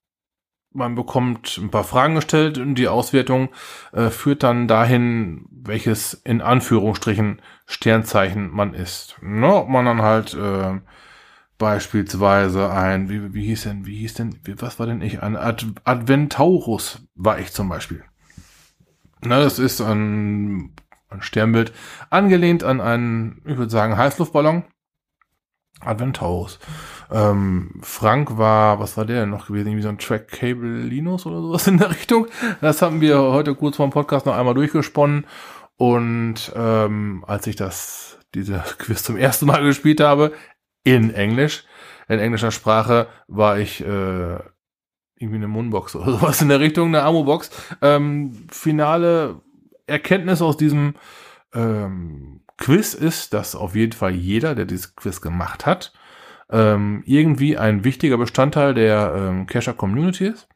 [0.77, 3.49] man bekommt ein paar Fragen gestellt und die Auswertung
[3.93, 9.16] äh, führt dann dahin, welches in Anführungsstrichen Sternzeichen man ist.
[9.22, 10.81] Ne, ob man dann halt äh,
[11.59, 15.22] beispielsweise ein, wie, wie hieß denn, wie hieß denn, wie, was war denn ich?
[15.22, 18.05] Ein Ad Adventaurus war ich zum Beispiel.
[19.22, 20.74] Na, das ist ein,
[21.09, 21.72] ein Sternbild
[22.11, 24.64] angelehnt an einen, ich würde sagen, Heißluftballon.
[25.81, 26.59] Adventaurus.
[27.11, 29.68] Ähm, Frank war, was war der denn noch gewesen?
[29.68, 32.27] Irgendwie so ein Track Cable Linus oder sowas in der Richtung.
[32.61, 35.27] Das haben wir heute kurz vor dem Podcast noch einmal durchgesponnen.
[35.77, 40.33] Und ähm, als ich das, diese Quiz zum ersten Mal gespielt habe,
[40.83, 41.64] in Englisch,
[42.09, 44.39] in englischer Sprache, war ich äh,
[45.18, 47.51] irgendwie eine Mundbox oder sowas in der Richtung, eine Amo-Box.
[47.83, 49.41] Ähm, finale
[49.87, 50.95] Erkenntnis aus diesem
[51.55, 55.93] ähm, Quiz ist, dass auf jeden Fall jeder, der dieses Quiz gemacht hat,
[56.51, 60.49] ähm, irgendwie ein wichtiger Bestandteil der ähm, Cacher Community ist,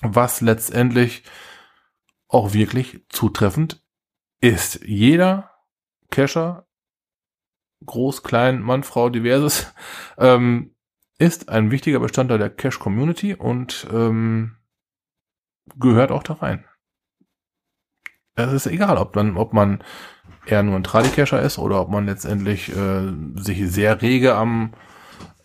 [0.00, 1.24] was letztendlich
[2.28, 3.82] auch wirklich zutreffend
[4.40, 4.80] ist.
[4.84, 5.50] Jeder
[6.10, 6.66] Cacher,
[7.84, 9.72] groß, klein, Mann, Frau, diverses,
[10.18, 10.74] ähm,
[11.18, 14.56] ist ein wichtiger Bestandteil der Cache Community und ähm,
[15.76, 16.64] gehört auch da rein.
[18.36, 19.82] Es ist egal, ob man, ob man
[20.50, 24.72] eher nur ein Tradicacher ist oder ob man letztendlich äh, sich sehr rege am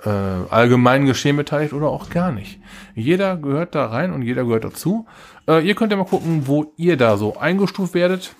[0.04, 2.60] äh, allgemeinen Geschehen beteiligt oder auch gar nicht.
[2.95, 5.06] Jeder gehört da rein und jeder gehört dazu.
[5.47, 8.36] Äh, ihr könnt ja mal gucken, wo ihr da so eingestuft werdet.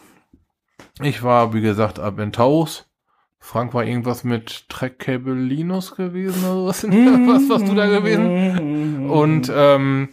[1.02, 2.86] Ich war, wie gesagt, ab in Taus.
[3.40, 6.84] Frank war irgendwas mit Trackcable Linus gewesen oder was?
[6.88, 9.10] was warst du da gewesen?
[9.10, 10.10] Und ähm,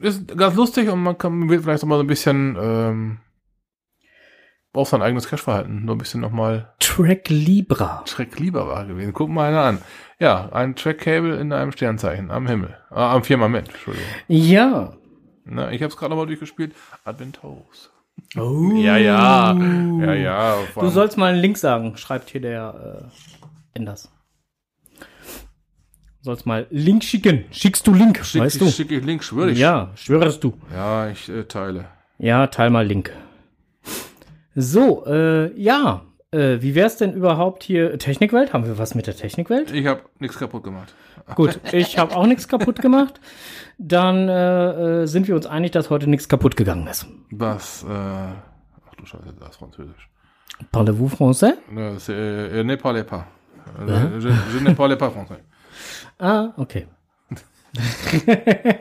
[0.00, 3.18] ist ganz lustig und man kann wird vielleicht auch mal so ein bisschen ähm,
[4.72, 8.02] auf sein eigenes Cache-Verhalten nur ein bisschen nochmal Track Libra.
[8.04, 9.12] Track Libra war gewesen.
[9.12, 9.78] Guck mal einer an.
[10.18, 12.76] Ja, ein Track-Cable in einem Sternzeichen am Himmel.
[12.90, 14.08] Ah, am Firmament, Entschuldigung.
[14.28, 14.92] Ja.
[15.44, 16.74] Na, ich habe es gerade nochmal durchgespielt.
[17.04, 17.90] Adventaurus.
[18.36, 18.72] Oh.
[18.74, 19.54] Ja, ja.
[19.54, 20.56] Ja, ja.
[20.74, 23.08] Du sollst mal einen Link sagen, schreibt hier der
[23.74, 24.10] äh, Enders.
[24.98, 27.44] Du sollst mal Link schicken.
[27.52, 28.68] Schickst du Link, Schick, weißt du?
[28.68, 29.58] Schicke ich Link, schwöre ich.
[29.58, 30.58] Ja, schwörst du.
[30.74, 31.86] Ja, ich äh, teile.
[32.18, 33.12] Ja, teil mal Link.
[34.60, 36.02] So, äh, ja.
[36.32, 37.96] Äh, wie wär's denn überhaupt hier?
[37.96, 38.52] Technikwelt?
[38.52, 39.70] Haben wir was mit der Technikwelt?
[39.70, 40.92] Ich habe nichts kaputt gemacht.
[41.36, 43.20] Gut, ich habe auch nichts kaputt gemacht.
[43.78, 47.06] Dann äh, äh, sind wir uns einig, dass heute nichts kaputt gegangen ist.
[47.30, 50.10] Was, äh, ach du Scheiße, das ist Französisch.
[50.72, 51.54] Parlez-vous français?
[51.70, 53.26] Ne, c'est, euh, ne parlez pas.
[53.86, 55.40] Je, je ne parle pas français.
[56.18, 56.88] Ah, okay.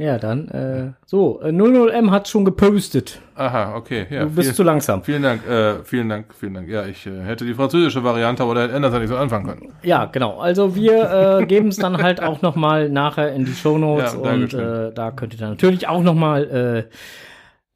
[0.00, 3.20] Ja, dann, äh, so, äh, 00M hat schon gepostet.
[3.34, 4.06] Aha, okay.
[4.08, 5.04] Ja, Du bist vielen, zu langsam.
[5.04, 6.70] Vielen Dank, äh, vielen Dank, vielen Dank.
[6.70, 9.46] Ja, ich äh, hätte die französische Variante, aber da hätte Anders ja nicht so anfangen
[9.46, 9.74] können.
[9.82, 10.38] Ja, genau.
[10.38, 14.30] Also wir äh, geben es dann halt auch noch mal nachher in die Shownotes Ja,
[14.30, 16.94] und äh, da könnt ihr dann natürlich auch noch mal äh,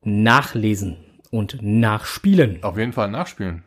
[0.02, 0.96] nachlesen
[1.30, 2.60] und nachspielen.
[2.62, 3.64] Auf jeden Fall nachspielen.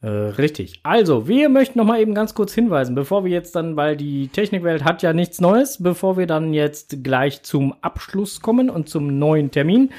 [0.00, 0.80] Äh, richtig.
[0.84, 4.28] Also, wir möchten noch mal eben ganz kurz hinweisen, bevor wir jetzt dann, weil die
[4.28, 9.18] Technikwelt hat ja nichts Neues, bevor wir dann jetzt gleich zum Abschluss kommen und zum
[9.18, 9.90] neuen Termin,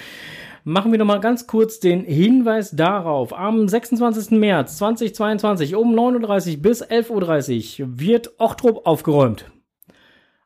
[0.63, 3.37] machen wir noch mal ganz kurz den Hinweis darauf.
[3.37, 4.31] Am 26.
[4.39, 9.51] März 2022 um 9.30 Uhr bis 11.30 Uhr wird Ochtrup aufgeräumt.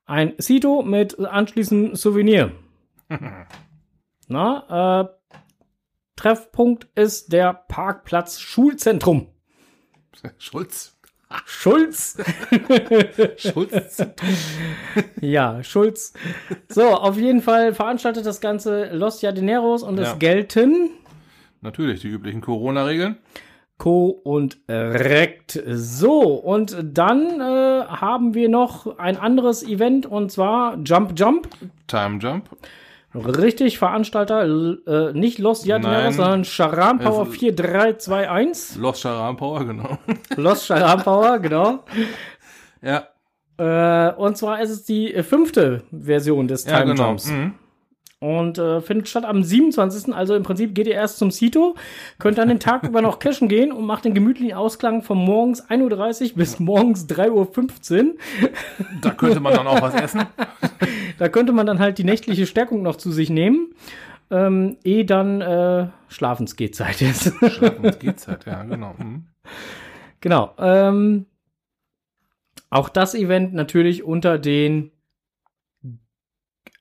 [0.06, 2.54] Ein Sito mit anschließendem Souvenir.
[4.28, 5.08] Na, äh,
[6.16, 9.33] Treffpunkt ist der Parkplatz Schulzentrum.
[10.38, 10.96] Schulz.
[11.46, 12.18] Schulz.
[13.38, 14.06] Schulz.
[15.20, 16.14] Ja, Schulz.
[16.70, 20.12] So, auf jeden Fall veranstaltet das Ganze Los Jardineros und Ja.
[20.14, 20.92] es gelten
[21.62, 23.18] Natürlich, die üblichen Corona-Regeln.
[23.78, 25.62] Co und Rekt.
[25.66, 31.48] So, und dann äh, haben wir noch ein anderes Event und zwar Jump Jump.
[31.88, 32.50] Time Jump.
[33.16, 36.14] Richtig, Veranstalter, äh, nicht Los Jardineros, Nein.
[36.14, 38.78] sondern Charan Power Es- 4321.
[38.82, 39.98] Lost Charan Power, genau.
[40.36, 41.84] Los Charan Power, genau.
[42.82, 43.08] ja,
[43.58, 47.10] Äh, und zwar ist es die fünfte Version des ja, Time genau.
[47.10, 47.28] Jumps.
[47.30, 47.54] Mhm.
[48.24, 50.16] Und äh, findet statt am 27.
[50.16, 51.76] Also im Prinzip geht ihr erst zum Sito,
[52.20, 55.70] könnt dann den Tag über noch cashen gehen und macht den gemütlichen Ausklang von morgens
[55.70, 58.16] 1.30 Uhr bis morgens 3.15 Uhr.
[59.02, 60.22] Da könnte man dann auch was essen.
[61.20, 63.76] Da könnte man dann halt die nächtliche Stärkung noch zu sich nehmen,
[64.32, 67.32] ähm, ehe dann äh, Schlafensgehzeit ist.
[67.52, 68.96] Schlafen geht's halt, ja, genau.
[68.98, 69.26] Mhm.
[70.22, 70.54] genau.
[70.58, 71.28] Ähm,
[72.72, 74.93] auch das Event natürlich unter den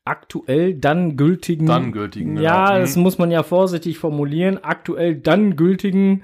[0.04, 2.36] aktuell dann gültigen Dann gültigen.
[2.40, 2.80] Ja, genau.
[2.80, 3.02] das Mhm.
[3.02, 4.62] muss man ja vorsichtig formulieren.
[4.62, 6.22] Aktuell dann gültigen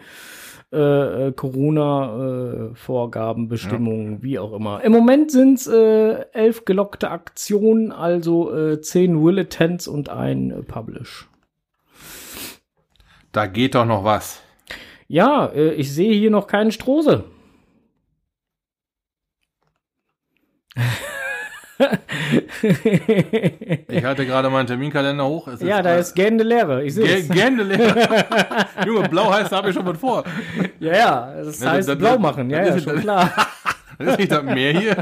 [0.70, 4.84] äh, äh, Corona-Vorgaben, Bestimmungen, wie auch immer.
[4.84, 10.62] Im Moment sind es äh, elf gelockte Aktionen, also äh, zehn Will-Attends und ein äh,
[10.62, 11.26] Publish.
[13.32, 14.42] Da geht doch noch was.
[15.06, 17.24] Ja, äh, ich sehe hier noch keinen Strose.
[23.88, 25.48] Ich halte gerade meinen Terminkalender hoch.
[25.60, 26.84] Ja, da ist gähnende Leere.
[26.84, 27.28] Ich sehe es.
[27.28, 28.26] Gände leer.
[28.86, 30.24] Junge, blau heißt, da habe ich schon was vor.
[30.80, 32.50] Ja, ja, das Ja, heißt das- blau das- machen.
[32.50, 33.30] Ja, das ja, ist- schon klar.
[33.98, 34.96] Das ist nicht das Meer hier.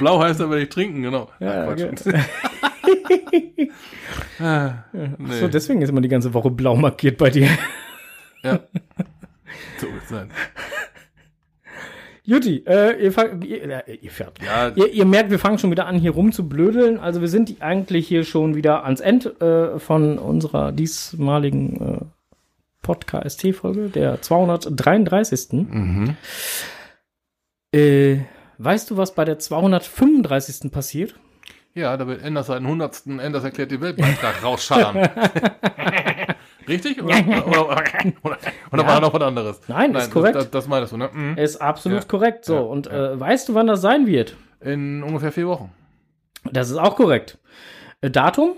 [0.00, 1.30] Blau heißt aber nicht trinken, genau.
[1.38, 1.76] Ja, Ach,
[4.40, 5.38] Ah, nee.
[5.40, 7.48] So, deswegen ist immer die ganze Woche blau markiert bei dir.
[8.42, 8.58] ja.
[9.80, 10.30] So wird es sein.
[12.26, 14.42] Juti, äh, ihr, fang, ihr, äh, ihr, fährt.
[14.44, 16.98] Ja, Ihr, ihr merkt, wir fangen schon wieder an, hier rumzublödeln.
[16.98, 22.04] Also wir sind eigentlich hier schon wieder ans Ende äh, von unserer diesmaligen äh,
[22.82, 25.52] Podcast-Folge, der 233.
[25.52, 26.16] mhm.
[27.72, 28.18] Äh,
[28.58, 30.72] weißt du, was bei der 235.
[30.72, 31.14] passiert?
[31.76, 33.06] ja, da wird Enders seinen 100.
[33.06, 34.96] Enders erklärt die Weltbeitrag rausschallern.
[36.68, 37.02] Richtig?
[37.02, 37.82] Oder, oder, oder,
[38.22, 38.38] oder,
[38.72, 39.60] oder war noch was anderes?
[39.68, 40.34] Nein, ist korrekt.
[40.36, 41.10] Das, das meinst du, ne?
[41.12, 41.38] Mhm.
[41.38, 42.08] Ist absolut Ja.
[42.08, 42.44] korrekt.
[42.44, 42.60] So, Ja.
[42.60, 44.36] und äh, weißt du, wann das sein wird?
[44.60, 45.72] In ungefähr vier Wochen.
[46.50, 47.38] Das ist auch korrekt.
[48.00, 48.52] Äh, Datum?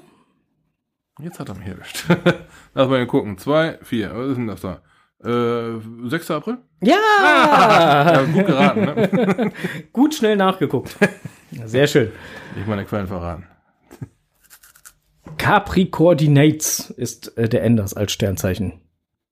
[1.20, 2.04] Jetzt hat er mich erwischt.
[2.74, 3.36] Lass mal hier gucken.
[3.38, 4.10] Zwei, vier.
[4.14, 4.80] Was ist denn das da?
[5.24, 6.30] Äh, 6.
[6.30, 6.58] April?
[6.80, 6.94] Ja!
[8.14, 9.52] Ja, gut geraten, ne?
[9.92, 10.96] Gut schnell nachgeguckt.
[11.64, 12.12] Sehr schön.
[12.60, 13.44] Ich meine Quellen verraten.
[15.36, 18.80] Capri Coordinates ist äh, der Enders als Sternzeichen.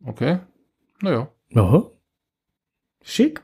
[0.05, 0.39] Okay.
[1.01, 1.29] Naja.
[1.55, 1.91] Aha.
[3.03, 3.43] Schick.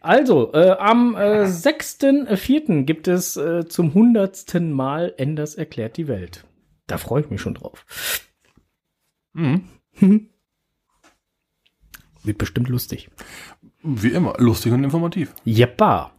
[0.00, 2.82] Also, äh, am äh, 6.4.
[2.82, 6.44] gibt es äh, zum hundertsten Mal Enders erklärt die Welt.
[6.86, 7.84] Da freue ich mich schon drauf.
[9.32, 9.68] Mhm.
[12.24, 13.10] Wird bestimmt lustig.
[13.82, 15.34] Wie immer, lustig und informativ.
[15.44, 16.12] Jeppa.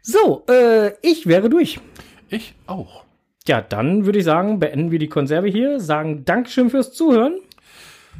[0.00, 1.80] So, äh, ich wäre durch.
[2.28, 3.04] Ich auch.
[3.48, 7.38] Ja, dann würde ich sagen, beenden wir die Konserve hier, sagen Dankeschön fürs Zuhören.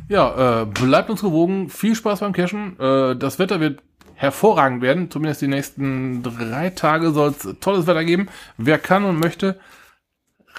[0.09, 1.69] Ja, äh, bleibt uns gewogen.
[1.69, 2.81] Viel Spaß beim Cashen.
[2.81, 3.83] Äh, das Wetter wird
[4.15, 5.11] hervorragend werden.
[5.11, 8.29] Zumindest die nächsten drei Tage soll es tolles Wetter geben.
[8.57, 9.61] Wer kann und möchte,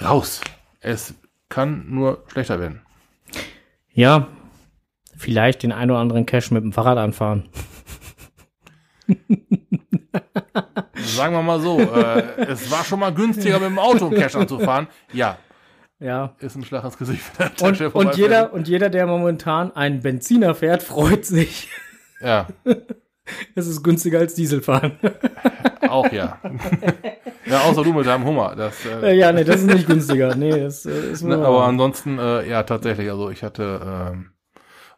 [0.02, 0.42] raus.
[0.82, 1.16] Es
[1.50, 2.82] kann nur schlechter werden.
[3.92, 4.28] Ja,
[5.18, 7.50] vielleicht den ein oder anderen Cash mit dem Fahrrad anfahren.
[11.04, 14.88] Sagen wir mal so, äh, es war schon mal günstiger mit dem Auto Cash anzufahren.
[15.14, 15.38] Ja,
[16.00, 16.36] Ja.
[16.40, 17.24] ist ein Schlag ins Gesicht.
[17.62, 21.70] Und, und, jeder, und jeder, der momentan einen Benziner fährt, freut sich.
[22.22, 22.48] Ja,
[23.56, 24.98] Es ist günstiger als Dieselfahren.
[25.88, 26.40] Auch ja.
[27.46, 28.56] ja, außer du mit deinem Hummer.
[28.56, 30.36] Das, Äh, äh, ja, nee, das ist nicht günstiger.
[30.36, 31.46] Nee, das äh, ist ne, nur.
[31.46, 33.10] aber ansonsten, äh, ja, tatsächlich.
[33.10, 34.32] Also ich hatte ähm,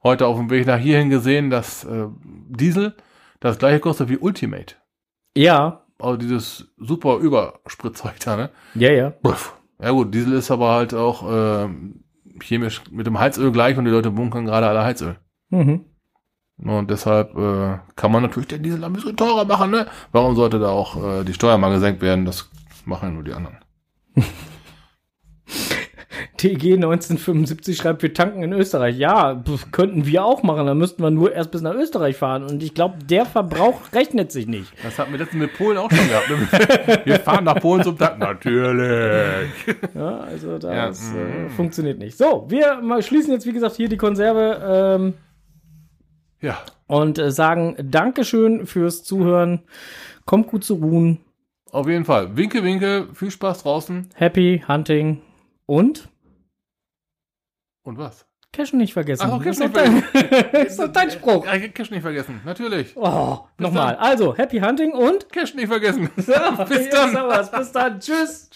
[0.03, 2.05] heute auf dem Weg nach hierhin gesehen, dass äh,
[2.47, 2.95] Diesel
[3.41, 4.75] das gleiche kostet wie Ultimate.
[5.35, 8.49] ja, Also dieses super Überspritzeug da, ne?
[8.75, 9.13] ja, ja.
[9.81, 12.03] Ja gut, Diesel ist aber halt auch ähm,
[12.41, 15.15] chemisch mit dem Heizöl gleich und die Leute bunkern gerade alle Heizöl.
[15.49, 15.85] Mhm.
[16.63, 19.87] Und deshalb äh, kann man natürlich den Diesel ein bisschen teurer machen, ne?
[20.11, 22.25] Warum sollte da auch äh, die Steuer mal gesenkt werden?
[22.25, 22.49] Das
[22.85, 23.57] machen ja nur die anderen.
[26.37, 28.97] TG 1975 schreibt, wir tanken in Österreich.
[28.97, 30.65] Ja, pf, könnten wir auch machen.
[30.65, 32.43] Dann müssten wir nur erst bis nach Österreich fahren.
[32.43, 34.71] Und ich glaube, der Verbrauch rechnet sich nicht.
[34.83, 36.29] Das hatten wir letztens mit Polen auch schon gehabt.
[36.29, 37.01] Ne?
[37.05, 38.19] Wir fahren nach Polen zum Tanken.
[38.19, 39.49] Natürlich.
[39.95, 41.17] Ja, also Ja, das mm.
[41.17, 42.17] äh, funktioniert nicht.
[42.17, 45.13] So, wir mal schließen jetzt, wie gesagt, hier die Konserve ähm,
[46.41, 49.61] Ja, und äh, sagen Dankeschön fürs Zuhören.
[50.25, 51.19] Kommt gut zu ruhen.
[51.71, 52.35] auf jeden Fall.
[52.35, 53.07] Winke, winke.
[53.13, 54.09] Viel Spaß draußen.
[54.15, 55.21] Happy Hunting
[55.65, 56.09] und
[57.83, 58.25] Und was?
[58.53, 59.29] Cashen nicht vergessen.
[59.31, 60.03] Ach, Cash ist nicht vergessen.
[60.67, 61.45] ist doch dein Spruch.
[61.45, 62.41] Ja, Cash nicht vergessen.
[62.43, 62.95] Natürlich.
[62.97, 63.95] Oh, nochmal.
[63.95, 66.09] Also, Happy Hunting und Cash nicht vergessen.
[66.15, 67.49] Bis Bis dann.
[67.57, 67.99] Bis dann.
[67.99, 68.49] Tschüss.